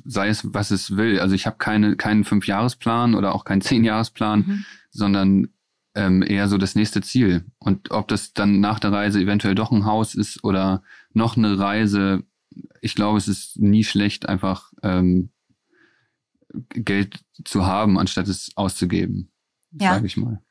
sei 0.05 0.27
es, 0.27 0.53
was 0.53 0.71
es 0.71 0.97
will. 0.97 1.19
Also 1.19 1.35
ich 1.35 1.45
habe 1.45 1.57
keine, 1.57 1.95
keinen 1.95 2.23
Fünfjahresplan 2.23 3.15
oder 3.15 3.33
auch 3.33 3.45
keinen 3.45 3.61
Zehnjahresplan, 3.61 4.39
mhm. 4.39 4.65
sondern 4.91 5.47
ähm, 5.95 6.21
eher 6.21 6.47
so 6.47 6.57
das 6.57 6.75
nächste 6.75 7.01
Ziel. 7.01 7.45
Und 7.57 7.91
ob 7.91 8.07
das 8.07 8.33
dann 8.33 8.59
nach 8.59 8.79
der 8.79 8.91
Reise 8.91 9.19
eventuell 9.19 9.55
doch 9.55 9.71
ein 9.71 9.85
Haus 9.85 10.13
ist 10.13 10.43
oder 10.43 10.83
noch 11.13 11.37
eine 11.37 11.57
Reise, 11.57 12.23
ich 12.81 12.95
glaube, 12.95 13.17
es 13.17 13.27
ist 13.27 13.59
nie 13.59 13.83
schlecht, 13.83 14.27
einfach 14.27 14.71
ähm, 14.83 15.31
Geld 16.69 17.19
zu 17.43 17.65
haben, 17.65 17.97
anstatt 17.99 18.27
es 18.27 18.51
auszugeben, 18.55 19.31
ja. 19.71 19.93
sage 19.93 20.07
ich 20.07 20.17
mal. 20.17 20.41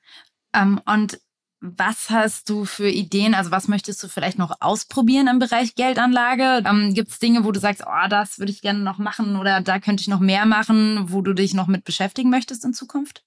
Ähm, 0.53 0.81
und 0.87 1.19
was 1.61 2.11
hast 2.11 2.51
du 2.51 2.65
für 2.65 2.89
Ideen? 2.89 3.35
Also 3.35 3.51
was 3.51 3.67
möchtest 3.67 4.03
du 4.03 4.09
vielleicht 4.09 4.39
noch 4.39 4.61
ausprobieren 4.61 5.27
im 5.27 5.39
Bereich 5.39 5.75
Geldanlage? 5.75 6.63
Ähm, 6.69 6.95
Gibt 6.95 7.11
es 7.11 7.19
Dinge, 7.19 7.45
wo 7.45 7.53
du 7.53 7.61
sagst, 7.61 7.83
oh, 7.87 8.09
das 8.09 8.39
würde 8.39 8.53
ich 8.53 8.61
gerne 8.61 8.81
noch 8.81 8.99
machen 8.99 9.37
oder 9.37 9.61
da 9.61 9.79
könnte 9.79 10.03
ich 10.03 10.09
noch 10.09 10.21
mehr 10.21 10.47
machen, 10.47 11.11
wo 11.11 11.23
du 11.23 11.33
dich 11.33 11.55
noch 11.55 11.67
mit 11.67 11.85
beschäftigen 11.85 12.31
möchtest 12.31 12.65
in 12.65 12.75
Zukunft? 12.75 13.25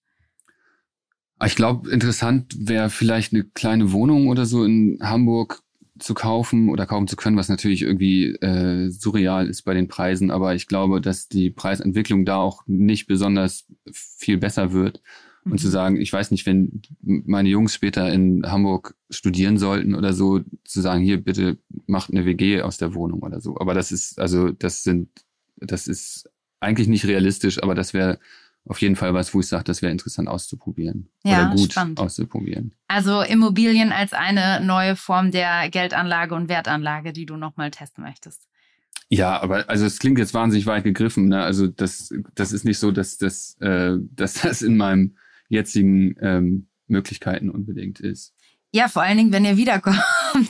Ich 1.43 1.55
glaube, 1.55 1.89
interessant 1.89 2.53
wäre 2.59 2.89
vielleicht 2.89 3.33
eine 3.33 3.45
kleine 3.45 3.91
Wohnung 3.91 4.27
oder 4.27 4.45
so 4.45 4.63
in 4.63 4.99
Hamburg 5.01 5.61
zu 5.99 6.13
kaufen 6.13 6.69
oder 6.69 6.85
kaufen 6.85 7.07
zu 7.07 7.15
können, 7.15 7.37
was 7.37 7.49
natürlich 7.49 7.81
irgendwie 7.81 8.31
äh, 8.35 8.89
surreal 8.89 9.47
ist 9.47 9.63
bei 9.63 9.73
den 9.73 9.87
Preisen. 9.87 10.31
Aber 10.31 10.55
ich 10.55 10.67
glaube, 10.67 11.01
dass 11.01 11.27
die 11.27 11.49
Preisentwicklung 11.49 12.25
da 12.25 12.37
auch 12.37 12.63
nicht 12.67 13.07
besonders 13.07 13.67
viel 13.91 14.37
besser 14.37 14.71
wird. 14.71 15.01
Und 15.45 15.59
zu 15.59 15.67
mhm. 15.67 15.71
sagen, 15.71 16.01
ich 16.01 16.11
weiß 16.11 16.31
nicht, 16.31 16.45
wenn 16.45 16.81
meine 17.01 17.49
Jungs 17.49 17.73
später 17.73 18.11
in 18.11 18.43
Hamburg 18.45 18.95
studieren 19.09 19.57
sollten 19.57 19.95
oder 19.95 20.13
so, 20.13 20.41
zu 20.65 20.81
sagen, 20.81 21.01
hier 21.01 21.23
bitte 21.23 21.57
macht 21.87 22.11
eine 22.11 22.25
WG 22.25 22.61
aus 22.61 22.77
der 22.77 22.93
Wohnung 22.93 23.21
oder 23.21 23.39
so. 23.39 23.57
Aber 23.57 23.73
das 23.73 23.91
ist, 23.91 24.19
also 24.19 24.51
das 24.51 24.83
sind, 24.83 25.09
das 25.57 25.87
ist 25.87 26.29
eigentlich 26.59 26.87
nicht 26.87 27.05
realistisch, 27.05 27.63
aber 27.63 27.73
das 27.73 27.93
wäre 27.93 28.19
auf 28.65 28.81
jeden 28.81 28.95
Fall 28.95 29.13
was, 29.13 29.33
wo 29.33 29.39
ich 29.39 29.47
sage, 29.47 29.63
das 29.63 29.81
wäre 29.81 29.91
interessant 29.91 30.27
auszuprobieren. 30.27 31.09
Ja, 31.23 31.47
oder 31.47 31.55
gut 31.55 31.71
spannend. 31.71 31.99
auszuprobieren. 31.99 32.75
Also 32.87 33.21
Immobilien 33.21 33.91
als 33.91 34.13
eine 34.13 34.61
neue 34.63 34.95
Form 34.95 35.31
der 35.31 35.69
Geldanlage 35.69 36.35
und 36.35 36.49
Wertanlage, 36.49 37.13
die 37.13 37.25
du 37.25 37.35
nochmal 37.35 37.71
testen 37.71 38.03
möchtest. 38.03 38.47
Ja, 39.09 39.41
aber 39.41 39.67
also 39.69 39.85
es 39.85 39.97
klingt 39.97 40.19
jetzt 40.19 40.35
wahnsinnig 40.35 40.67
weit 40.67 40.83
gegriffen. 40.83 41.29
Ne? 41.29 41.41
Also 41.41 41.67
das, 41.67 42.13
das 42.35 42.51
ist 42.51 42.63
nicht 42.63 42.77
so, 42.77 42.91
dass 42.91 43.17
das, 43.17 43.57
äh, 43.59 43.97
dass 44.11 44.35
das 44.35 44.61
in 44.61 44.77
meinem 44.77 45.17
jetzigen 45.47 46.15
ähm, 46.21 46.67
Möglichkeiten 46.87 47.49
unbedingt 47.49 47.99
ist. 47.99 48.35
Ja, 48.71 48.87
vor 48.87 49.01
allen 49.01 49.17
Dingen, 49.17 49.31
wenn 49.31 49.45
ihr 49.45 49.57
wiederkommt, 49.57 49.97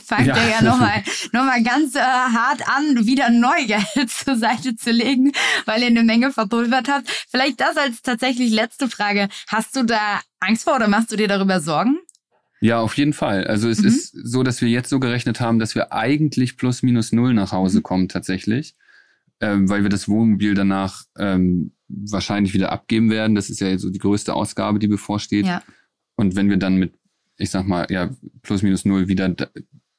fangt 0.06 0.26
ja. 0.26 0.36
ihr 0.36 0.50
ja 0.50 0.62
nochmal 0.62 1.02
noch 1.32 1.44
mal 1.44 1.62
ganz 1.62 1.94
äh, 1.94 2.00
hart 2.00 2.66
an, 2.68 3.06
wieder 3.06 3.30
Neugeld 3.30 4.08
zur 4.10 4.36
Seite 4.36 4.76
zu 4.76 4.90
legen, 4.90 5.32
weil 5.66 5.80
ihr 5.82 5.88
eine 5.88 6.02
Menge 6.02 6.32
verpulvert 6.32 6.88
habt. 6.88 7.08
Vielleicht 7.28 7.60
das 7.60 7.76
als 7.76 8.02
tatsächlich 8.02 8.52
letzte 8.52 8.88
Frage. 8.88 9.28
Hast 9.48 9.76
du 9.76 9.84
da 9.84 10.20
Angst 10.40 10.64
vor 10.64 10.76
oder 10.76 10.88
machst 10.88 11.12
du 11.12 11.16
dir 11.16 11.28
darüber 11.28 11.60
Sorgen? 11.60 11.98
Ja, 12.60 12.80
auf 12.80 12.96
jeden 12.96 13.14
Fall. 13.14 13.46
Also 13.46 13.68
es 13.68 13.80
mhm. 13.80 13.88
ist 13.88 14.12
so, 14.12 14.42
dass 14.42 14.60
wir 14.60 14.68
jetzt 14.68 14.90
so 14.90 15.00
gerechnet 15.00 15.40
haben, 15.40 15.58
dass 15.58 15.74
wir 15.74 15.92
eigentlich 15.92 16.56
plus 16.56 16.82
minus 16.82 17.10
null 17.10 17.32
nach 17.32 17.52
Hause 17.52 17.78
mhm. 17.78 17.82
kommen 17.82 18.08
tatsächlich, 18.08 18.74
ähm, 19.40 19.68
weil 19.68 19.82
wir 19.82 19.88
das 19.88 20.08
Wohnmobil 20.08 20.54
danach 20.54 21.04
ähm, 21.18 21.72
wahrscheinlich 21.88 22.52
wieder 22.52 22.70
abgeben 22.70 23.10
werden. 23.10 23.34
Das 23.34 23.48
ist 23.48 23.60
ja 23.60 23.76
so 23.78 23.88
die 23.90 23.98
größte 23.98 24.34
Ausgabe, 24.34 24.78
die 24.78 24.88
bevorsteht. 24.88 25.46
Ja. 25.46 25.62
Und 26.16 26.36
wenn 26.36 26.50
wir 26.50 26.58
dann 26.58 26.76
mit, 26.76 26.92
ich 27.40 27.50
sag 27.50 27.66
mal, 27.66 27.86
ja, 27.90 28.10
plus 28.42 28.62
minus 28.62 28.84
null 28.84 29.08
wieder 29.08 29.34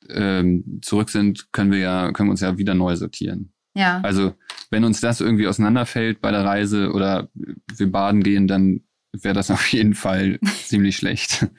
ähm, 0.09 0.79
zurück 0.81 1.09
sind, 1.09 1.51
können 1.51 1.71
wir 1.71 1.79
ja, 1.79 2.11
können 2.11 2.29
wir 2.29 2.31
uns 2.31 2.41
ja 2.41 2.57
wieder 2.57 2.73
neu 2.73 2.95
sortieren. 2.95 3.51
Ja. 3.73 4.01
Also, 4.01 4.35
wenn 4.69 4.83
uns 4.83 5.01
das 5.01 5.21
irgendwie 5.21 5.47
auseinanderfällt 5.47 6.21
bei 6.21 6.31
der 6.31 6.43
Reise 6.43 6.91
oder 6.91 7.29
wir 7.33 7.91
baden 7.91 8.21
gehen, 8.21 8.47
dann 8.47 8.81
wäre 9.13 9.33
das 9.33 9.51
auf 9.51 9.67
jeden 9.73 9.95
Fall 9.95 10.39
ziemlich 10.63 10.95
schlecht. 10.95 11.47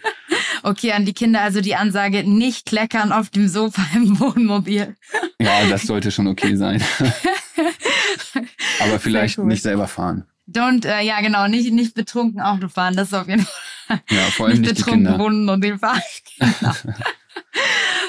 Okay, 0.65 0.93
an 0.93 1.05
die 1.05 1.13
Kinder 1.13 1.41
also 1.41 1.61
die 1.61 1.75
Ansage, 1.75 2.23
nicht 2.23 2.67
kleckern 2.67 3.11
auf 3.11 3.31
dem 3.31 3.49
Sofa 3.49 3.83
im 3.97 4.21
Wohnmobil. 4.21 4.95
Ja, 5.41 5.67
das 5.69 5.83
sollte 5.83 6.13
schon 6.13 6.29
okay 6.29 6.55
sein. 6.55 6.81
Aber 8.81 9.01
vielleicht 9.01 9.39
cool. 9.39 9.47
nicht 9.47 9.63
selber 9.63 9.89
fahren. 9.89 10.25
Don't, 10.49 10.85
äh, 10.87 11.05
ja 11.05 11.21
genau, 11.21 11.47
nicht, 11.47 11.73
nicht 11.73 11.95
betrunken 11.95 12.41
Auto 12.41 12.69
fahren, 12.69 12.97
das 12.97 13.09
ist 13.09 13.15
auf 13.15 13.29
jeden 13.29 13.47
Fall. 13.47 14.03
Ja, 14.11 14.23
vor 14.31 14.47
allem 14.47 14.61
nicht, 14.61 14.73
nicht 14.73 14.85
betrunken. 14.85 15.19
Wohnen 15.19 15.49
und 15.49 15.63
den 15.63 15.79
fahren. 15.79 16.01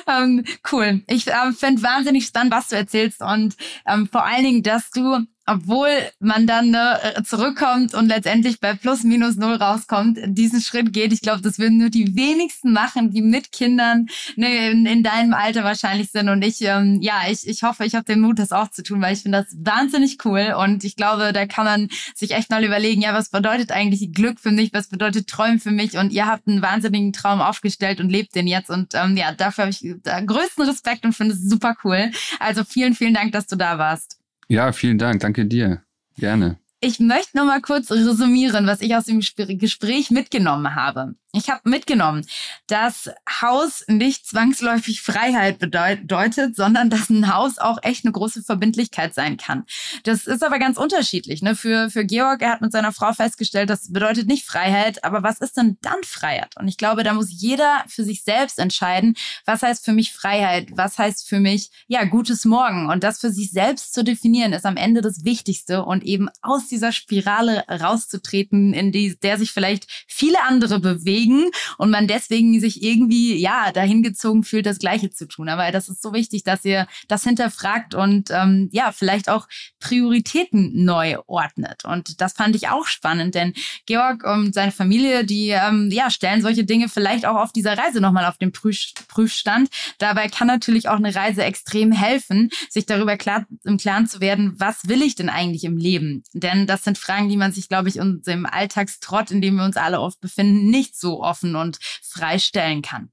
Genau. 0.05 0.21
ähm, 0.23 0.43
cool. 0.71 1.01
Ich 1.07 1.27
äh, 1.27 1.51
finde 1.53 1.81
wahnsinnig 1.81 2.25
spannend, 2.25 2.53
was 2.53 2.69
du 2.69 2.75
erzählst 2.75 3.21
und 3.21 3.55
ähm, 3.85 4.07
vor 4.07 4.25
allen 4.25 4.43
Dingen, 4.43 4.63
dass 4.63 4.89
du 4.91 5.25
obwohl 5.45 5.89
man 6.19 6.47
dann 6.47 6.71
ne, 6.71 6.99
zurückkommt 7.25 7.93
und 7.93 8.07
letztendlich 8.07 8.59
bei 8.59 8.73
plus 8.75 9.03
minus 9.03 9.35
null 9.35 9.55
rauskommt, 9.55 10.17
diesen 10.25 10.61
Schritt 10.61 10.93
geht. 10.93 11.11
Ich 11.11 11.21
glaube, 11.21 11.41
das 11.41 11.59
würden 11.59 11.77
nur 11.77 11.89
die 11.89 12.15
wenigsten 12.15 12.71
machen, 12.71 13.11
die 13.11 13.21
mit 13.21 13.51
Kindern 13.51 14.07
ne, 14.35 14.71
in, 14.71 14.85
in 14.85 15.03
deinem 15.03 15.33
Alter 15.33 15.63
wahrscheinlich 15.63 16.11
sind. 16.11 16.29
Und 16.29 16.43
ich, 16.43 16.61
ähm, 16.61 16.99
ja, 17.01 17.23
ich, 17.29 17.47
ich 17.47 17.63
hoffe, 17.63 17.83
ich 17.85 17.95
habe 17.95 18.05
den 18.05 18.21
Mut, 18.21 18.39
das 18.39 18.53
auch 18.53 18.69
zu 18.69 18.83
tun, 18.83 19.01
weil 19.01 19.13
ich 19.13 19.23
finde 19.23 19.43
das 19.43 19.53
wahnsinnig 19.59 20.23
cool. 20.23 20.55
Und 20.57 20.85
ich 20.85 20.95
glaube, 20.95 21.33
da 21.33 21.45
kann 21.45 21.65
man 21.65 21.89
sich 22.15 22.31
echt 22.31 22.49
mal 22.49 22.63
überlegen, 22.63 23.01
ja, 23.01 23.13
was 23.13 23.29
bedeutet 23.29 23.71
eigentlich 23.71 24.13
Glück 24.13 24.39
für 24.39 24.51
mich, 24.51 24.71
was 24.73 24.87
bedeutet 24.87 25.27
Träumen 25.27 25.59
für 25.59 25.71
mich? 25.71 25.97
Und 25.97 26.13
ihr 26.13 26.25
habt 26.25 26.47
einen 26.47 26.61
wahnsinnigen 26.61 27.11
Traum 27.11 27.41
aufgestellt 27.41 27.99
und 27.99 28.09
lebt 28.09 28.35
den 28.35 28.47
jetzt. 28.47 28.69
Und 28.69 28.93
ähm, 28.93 29.17
ja, 29.17 29.33
dafür 29.33 29.65
habe 29.65 29.71
ich 29.71 29.81
größten 29.81 30.65
Respekt 30.65 31.03
und 31.05 31.13
finde 31.13 31.33
es 31.33 31.41
super 31.41 31.75
cool. 31.83 32.11
Also 32.39 32.63
vielen, 32.63 32.93
vielen 32.93 33.13
Dank, 33.13 33.33
dass 33.33 33.47
du 33.47 33.57
da 33.57 33.77
warst. 33.77 34.22
Ja, 34.47 34.71
vielen 34.71 34.97
Dank. 34.97 35.21
Danke 35.21 35.45
dir. 35.45 35.83
Gerne. 36.17 36.57
Ich 36.79 36.99
möchte 36.99 37.37
noch 37.37 37.45
mal 37.45 37.61
kurz 37.61 37.91
resümieren, 37.91 38.67
was 38.67 38.81
ich 38.81 38.95
aus 38.95 39.05
dem 39.05 39.21
Gespräch 39.21 40.11
mitgenommen 40.11 40.75
habe. 40.75 41.15
Ich 41.35 41.49
habe 41.49 41.67
mitgenommen, 41.67 42.27
dass 42.67 43.09
Haus 43.41 43.83
nicht 43.87 44.27
zwangsläufig 44.27 45.01
Freiheit 45.01 45.57
bedeutet, 45.57 46.55
sondern 46.55 46.91
dass 46.91 47.09
ein 47.09 47.33
Haus 47.33 47.57
auch 47.57 47.79
echt 47.81 48.05
eine 48.05 48.11
große 48.11 48.43
Verbindlichkeit 48.43 49.15
sein 49.15 49.37
kann. 49.37 49.65
Das 50.03 50.27
ist 50.27 50.43
aber 50.43 50.59
ganz 50.59 50.77
unterschiedlich. 50.77 51.41
Ne? 51.41 51.55
Für, 51.55 51.89
für 51.89 52.05
Georg, 52.05 52.43
er 52.43 52.51
hat 52.51 52.61
mit 52.61 52.71
seiner 52.71 52.91
Frau 52.91 53.13
festgestellt, 53.13 53.71
das 53.71 53.91
bedeutet 53.91 54.27
nicht 54.27 54.45
Freiheit, 54.45 55.03
aber 55.03 55.23
was 55.23 55.39
ist 55.39 55.57
denn 55.57 55.79
dann 55.81 56.03
Freiheit? 56.03 56.55
Und 56.59 56.67
ich 56.67 56.77
glaube, 56.77 57.01
da 57.01 57.15
muss 57.15 57.31
jeder 57.31 57.83
für 57.87 58.03
sich 58.03 58.23
selbst 58.23 58.59
entscheiden, 58.59 59.15
was 59.43 59.63
heißt 59.63 59.83
für 59.83 59.93
mich 59.93 60.13
Freiheit, 60.13 60.67
was 60.75 60.99
heißt 60.99 61.27
für 61.27 61.39
mich, 61.39 61.71
ja, 61.87 62.03
gutes 62.03 62.45
Morgen. 62.45 62.91
Und 62.91 63.03
das 63.03 63.19
für 63.19 63.31
sich 63.31 63.49
selbst 63.49 63.95
zu 63.95 64.03
definieren, 64.03 64.53
ist 64.53 64.67
am 64.67 64.77
Ende 64.77 65.01
das 65.01 65.25
Wichtigste 65.25 65.83
und 65.83 66.03
eben 66.03 66.29
aus 66.43 66.67
dieser 66.67 66.91
Spirale 66.91 67.65
rauszutreten, 67.67 68.75
in 68.75 68.91
die, 68.91 69.17
der 69.19 69.39
sich 69.39 69.51
vielleicht 69.51 69.87
viele 70.07 70.39
andere 70.43 70.79
bewegen 70.79 71.22
bewegen 71.23 71.51
und 71.77 71.89
man 71.89 72.07
deswegen 72.07 72.59
sich 72.59 72.83
irgendwie, 72.83 73.35
ja, 73.35 73.71
dahin 73.71 74.03
gezogen 74.03 74.43
fühlt, 74.43 74.65
das 74.65 74.79
Gleiche 74.79 75.09
zu 75.09 75.27
tun. 75.27 75.49
Aber 75.49 75.71
das 75.71 75.89
ist 75.89 76.01
so 76.01 76.13
wichtig, 76.13 76.43
dass 76.43 76.65
ihr 76.65 76.87
das 77.07 77.23
hinterfragt 77.23 77.95
und 77.95 78.29
ähm, 78.31 78.69
ja, 78.71 78.91
vielleicht 78.91 79.29
auch 79.29 79.47
Prioritäten 79.79 80.83
neu 80.83 81.17
ordnet. 81.27 81.85
Und 81.85 82.21
das 82.21 82.33
fand 82.33 82.55
ich 82.55 82.69
auch 82.69 82.85
spannend, 82.85 83.35
denn 83.35 83.53
Georg 83.85 84.23
und 84.23 84.53
seine 84.53 84.71
Familie, 84.71 85.25
die 85.25 85.49
ähm, 85.49 85.89
ja, 85.91 86.09
stellen 86.09 86.41
solche 86.41 86.63
Dinge 86.63 86.89
vielleicht 86.89 87.25
auch 87.25 87.35
auf 87.35 87.51
dieser 87.51 87.77
Reise 87.77 88.01
nochmal 88.01 88.25
auf 88.25 88.37
den 88.37 88.51
Prüf 88.51 88.73
Prüfstand. 89.07 89.69
Dabei 89.99 90.27
kann 90.27 90.47
natürlich 90.47 90.89
auch 90.89 90.95
eine 90.95 91.13
Reise 91.13 91.43
extrem 91.43 91.91
helfen, 91.91 92.49
sich 92.69 92.85
darüber 92.85 93.17
klar, 93.17 93.45
im 93.63 93.77
Klaren 93.77 94.07
zu 94.07 94.19
werden, 94.19 94.53
was 94.57 94.87
will 94.87 95.01
ich 95.01 95.15
denn 95.15 95.29
eigentlich 95.29 95.63
im 95.63 95.77
Leben? 95.77 96.23
Denn 96.33 96.65
das 96.65 96.83
sind 96.83 96.97
Fragen, 96.97 97.29
die 97.29 97.37
man 97.37 97.51
sich, 97.51 97.69
glaube 97.69 97.89
ich, 97.89 97.99
uns 97.99 98.25
im 98.27 98.45
Alltagstrott, 98.45 99.31
in 99.31 99.41
dem 99.41 99.55
wir 99.55 99.63
uns 99.63 99.77
alle 99.77 99.99
oft 99.99 100.19
befinden, 100.21 100.69
nicht 100.69 100.99
so 100.99 101.12
offen 101.21 101.55
und 101.55 101.79
frei 102.01 102.39
stellen 102.39 102.81
kann. 102.81 103.11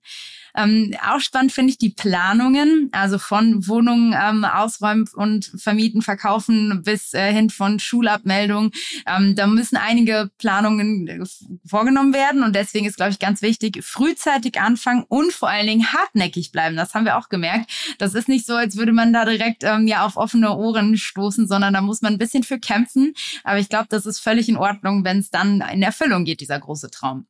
Ähm, 0.56 0.94
auch 1.08 1.20
spannend 1.20 1.52
finde 1.52 1.70
ich 1.70 1.78
die 1.78 1.90
Planungen, 1.90 2.88
also 2.92 3.18
von 3.18 3.66
Wohnungen 3.66 4.14
ähm, 4.20 4.44
ausräumen 4.44 5.08
und 5.14 5.50
vermieten, 5.56 6.02
verkaufen 6.02 6.82
bis 6.84 7.14
äh, 7.14 7.32
hin 7.32 7.50
von 7.50 7.78
Schulabmeldung. 7.78 8.72
Ähm, 9.06 9.34
da 9.34 9.46
müssen 9.46 9.76
einige 9.76 10.30
Planungen 10.38 11.06
äh, 11.08 11.20
vorgenommen 11.66 12.12
werden 12.12 12.42
und 12.42 12.54
deswegen 12.54 12.86
ist, 12.86 12.96
glaube 12.96 13.12
ich, 13.12 13.18
ganz 13.18 13.42
wichtig, 13.42 13.82
frühzeitig 13.84 14.60
anfangen 14.60 15.04
und 15.08 15.32
vor 15.32 15.48
allen 15.48 15.66
Dingen 15.66 15.92
hartnäckig 15.92 16.52
bleiben. 16.52 16.76
Das 16.76 16.94
haben 16.94 17.04
wir 17.04 17.16
auch 17.16 17.28
gemerkt. 17.28 17.70
Das 17.98 18.14
ist 18.14 18.28
nicht 18.28 18.46
so, 18.46 18.54
als 18.54 18.76
würde 18.76 18.92
man 18.92 19.12
da 19.12 19.24
direkt 19.24 19.62
ähm, 19.64 19.86
ja 19.86 20.04
auf 20.04 20.16
offene 20.16 20.56
Ohren 20.56 20.96
stoßen, 20.96 21.46
sondern 21.46 21.74
da 21.74 21.80
muss 21.80 22.02
man 22.02 22.14
ein 22.14 22.18
bisschen 22.18 22.42
für 22.42 22.58
kämpfen. 22.58 23.14
Aber 23.44 23.58
ich 23.58 23.68
glaube, 23.68 23.86
das 23.88 24.06
ist 24.06 24.20
völlig 24.20 24.48
in 24.48 24.56
Ordnung, 24.56 25.04
wenn 25.04 25.18
es 25.18 25.30
dann 25.30 25.62
in 25.72 25.82
Erfüllung 25.82 26.24
geht, 26.24 26.40
dieser 26.40 26.58
große 26.58 26.90
Traum. 26.90 27.26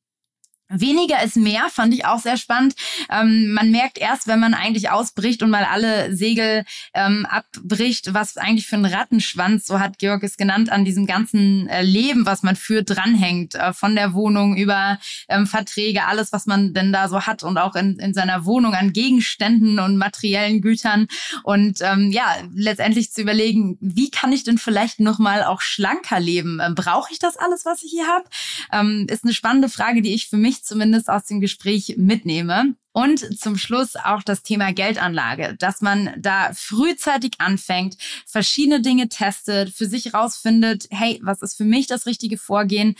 Weniger 0.70 1.22
ist 1.22 1.36
mehr, 1.36 1.68
fand 1.70 1.92
ich 1.92 2.04
auch 2.04 2.20
sehr 2.20 2.36
spannend. 2.36 2.74
Ähm, 3.10 3.52
man 3.52 3.70
merkt 3.70 3.98
erst, 3.98 4.26
wenn 4.26 4.40
man 4.40 4.54
eigentlich 4.54 4.90
ausbricht 4.90 5.42
und 5.42 5.50
mal 5.50 5.64
alle 5.64 6.14
Segel 6.14 6.64
ähm, 6.94 7.26
abbricht, 7.26 8.14
was 8.14 8.36
eigentlich 8.36 8.66
für 8.66 8.76
ein 8.76 8.84
Rattenschwanz, 8.84 9.66
so 9.66 9.80
hat 9.80 9.98
Georg 9.98 10.22
es 10.22 10.36
genannt, 10.36 10.70
an 10.70 10.84
diesem 10.84 11.06
ganzen 11.06 11.68
äh, 11.68 11.82
Leben, 11.82 12.24
was 12.24 12.42
man 12.42 12.56
führt, 12.56 12.90
dranhängt. 12.90 13.54
Äh, 13.54 13.72
von 13.72 13.94
der 13.94 14.14
Wohnung 14.14 14.56
über 14.56 14.98
ähm, 15.28 15.46
Verträge, 15.46 16.04
alles, 16.04 16.32
was 16.32 16.46
man 16.46 16.74
denn 16.74 16.92
da 16.92 17.08
so 17.08 17.22
hat 17.22 17.42
und 17.42 17.58
auch 17.58 17.74
in, 17.74 17.98
in 17.98 18.14
seiner 18.14 18.44
Wohnung 18.44 18.74
an 18.74 18.92
Gegenständen 18.92 19.78
und 19.78 19.96
materiellen 19.96 20.60
Gütern. 20.60 21.08
Und 21.42 21.78
ähm, 21.80 22.10
ja, 22.12 22.36
letztendlich 22.54 23.12
zu 23.12 23.22
überlegen, 23.22 23.76
wie 23.80 24.10
kann 24.10 24.32
ich 24.32 24.44
denn 24.44 24.58
vielleicht 24.58 25.00
nochmal 25.00 25.42
auch 25.42 25.60
schlanker 25.60 26.20
leben? 26.20 26.60
Ähm, 26.62 26.74
Brauche 26.74 27.12
ich 27.12 27.18
das 27.18 27.36
alles, 27.36 27.64
was 27.64 27.82
ich 27.82 27.90
hier 27.90 28.06
habe? 28.06 28.24
Ähm, 28.72 29.06
ist 29.10 29.24
eine 29.24 29.34
spannende 29.34 29.68
Frage, 29.68 30.02
die 30.02 30.14
ich 30.14 30.28
für 30.28 30.36
mich 30.36 30.59
zumindest 30.64 31.08
aus 31.08 31.24
dem 31.24 31.40
Gespräch 31.40 31.94
mitnehme. 31.96 32.74
Und 32.92 33.38
zum 33.38 33.56
Schluss 33.56 33.94
auch 33.94 34.22
das 34.22 34.42
Thema 34.42 34.72
Geldanlage, 34.72 35.54
dass 35.58 35.80
man 35.80 36.12
da 36.18 36.50
frühzeitig 36.54 37.34
anfängt, 37.38 37.96
verschiedene 38.26 38.82
Dinge 38.82 39.08
testet, 39.08 39.70
für 39.70 39.86
sich 39.86 40.12
rausfindet, 40.12 40.88
hey, 40.90 41.20
was 41.22 41.40
ist 41.40 41.56
für 41.56 41.64
mich 41.64 41.86
das 41.86 42.06
richtige 42.06 42.36
Vorgehen? 42.36 42.96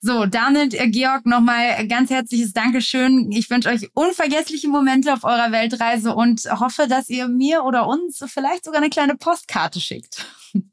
So, 0.00 0.26
damit, 0.26 0.74
äh, 0.74 0.88
Georg, 0.88 1.24
nochmal 1.26 1.86
ganz 1.88 2.10
herzliches 2.10 2.52
Dankeschön. 2.52 3.30
Ich 3.32 3.48
wünsche 3.48 3.68
euch 3.68 3.90
unvergessliche 3.94 4.68
Momente 4.68 5.12
auf 5.12 5.24
eurer 5.24 5.52
Weltreise 5.52 6.14
und 6.14 6.42
hoffe, 6.60 6.86
dass 6.88 7.08
ihr 7.08 7.28
mir 7.28 7.64
oder 7.64 7.86
uns 7.86 8.22
vielleicht 8.26 8.64
sogar 8.64 8.80
eine 8.80 8.90
kleine 8.90 9.16
Postkarte 9.16 9.80
schickt. 9.80 10.26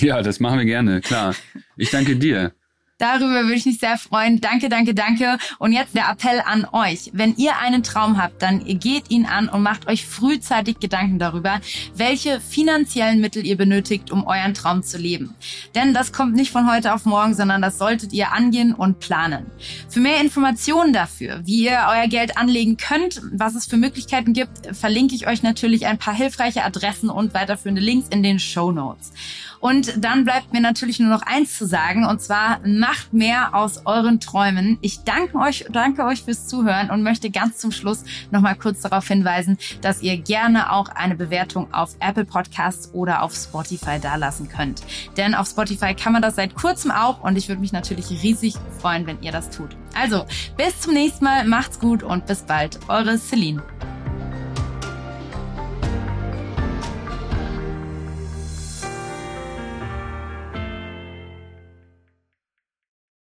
Ja, 0.00 0.20
das 0.20 0.40
machen 0.40 0.58
wir 0.58 0.64
gerne, 0.64 1.00
klar. 1.00 1.32
Ich 1.76 1.90
danke 1.90 2.16
dir. 2.16 2.52
Darüber 3.00 3.44
würde 3.44 3.54
ich 3.54 3.64
mich 3.64 3.78
sehr 3.78 3.96
freuen. 3.96 4.42
Danke, 4.42 4.68
danke, 4.68 4.94
danke. 4.94 5.38
Und 5.58 5.72
jetzt 5.72 5.94
der 5.94 6.10
Appell 6.10 6.42
an 6.44 6.66
euch. 6.72 7.10
Wenn 7.14 7.34
ihr 7.36 7.58
einen 7.58 7.82
Traum 7.82 8.22
habt, 8.22 8.42
dann 8.42 8.62
geht 8.78 9.10
ihn 9.10 9.24
an 9.24 9.48
und 9.48 9.62
macht 9.62 9.88
euch 9.88 10.06
frühzeitig 10.06 10.80
Gedanken 10.80 11.18
darüber, 11.18 11.60
welche 11.94 12.40
finanziellen 12.40 13.20
Mittel 13.20 13.46
ihr 13.46 13.56
benötigt, 13.56 14.10
um 14.10 14.26
euren 14.26 14.52
Traum 14.52 14.82
zu 14.82 14.98
leben. 14.98 15.34
Denn 15.74 15.94
das 15.94 16.12
kommt 16.12 16.34
nicht 16.34 16.50
von 16.50 16.70
heute 16.70 16.92
auf 16.92 17.06
morgen, 17.06 17.34
sondern 17.34 17.62
das 17.62 17.78
solltet 17.78 18.12
ihr 18.12 18.32
angehen 18.32 18.74
und 18.74 19.00
planen. 19.00 19.46
Für 19.88 20.00
mehr 20.00 20.20
Informationen 20.20 20.92
dafür, 20.92 21.40
wie 21.46 21.64
ihr 21.64 21.78
euer 21.88 22.06
Geld 22.06 22.36
anlegen 22.36 22.76
könnt, 22.76 23.22
was 23.32 23.54
es 23.54 23.64
für 23.64 23.78
Möglichkeiten 23.78 24.34
gibt, 24.34 24.76
verlinke 24.76 25.14
ich 25.14 25.26
euch 25.26 25.42
natürlich 25.42 25.86
ein 25.86 25.96
paar 25.96 26.14
hilfreiche 26.14 26.64
Adressen 26.64 27.08
und 27.08 27.32
weiterführende 27.32 27.80
Links 27.80 28.08
in 28.08 28.22
den 28.22 28.38
Show 28.38 28.72
Notes. 28.72 29.12
Und 29.60 30.04
dann 30.04 30.24
bleibt 30.24 30.52
mir 30.52 30.60
natürlich 30.60 30.98
nur 30.98 31.10
noch 31.10 31.22
eins 31.22 31.56
zu 31.56 31.66
sagen, 31.66 32.06
und 32.06 32.20
zwar 32.20 32.60
macht 32.66 33.12
mehr 33.12 33.54
aus 33.54 33.82
euren 33.84 34.18
Träumen. 34.18 34.78
Ich 34.80 35.04
danke 35.04 35.38
euch, 35.38 35.66
danke 35.70 36.04
euch 36.04 36.22
fürs 36.24 36.48
Zuhören 36.48 36.90
und 36.90 37.02
möchte 37.02 37.30
ganz 37.30 37.58
zum 37.58 37.70
Schluss 37.70 38.04
nochmal 38.30 38.56
kurz 38.56 38.80
darauf 38.80 39.06
hinweisen, 39.06 39.58
dass 39.82 40.02
ihr 40.02 40.16
gerne 40.16 40.72
auch 40.72 40.88
eine 40.88 41.14
Bewertung 41.14 41.72
auf 41.72 41.96
Apple 42.00 42.24
Podcasts 42.24 42.92
oder 42.94 43.22
auf 43.22 43.34
Spotify 43.34 44.00
dalassen 44.00 44.48
könnt. 44.48 44.82
Denn 45.16 45.34
auf 45.34 45.48
Spotify 45.48 45.94
kann 45.94 46.12
man 46.12 46.22
das 46.22 46.36
seit 46.36 46.54
kurzem 46.54 46.90
auch 46.90 47.22
und 47.22 47.36
ich 47.36 47.48
würde 47.48 47.60
mich 47.60 47.72
natürlich 47.72 48.10
riesig 48.22 48.54
freuen, 48.78 49.06
wenn 49.06 49.22
ihr 49.22 49.32
das 49.32 49.50
tut. 49.50 49.76
Also, 49.94 50.24
bis 50.56 50.80
zum 50.80 50.94
nächsten 50.94 51.24
Mal, 51.24 51.46
macht's 51.46 51.78
gut 51.78 52.02
und 52.02 52.26
bis 52.26 52.42
bald. 52.42 52.78
Eure 52.88 53.18
Celine. 53.18 53.62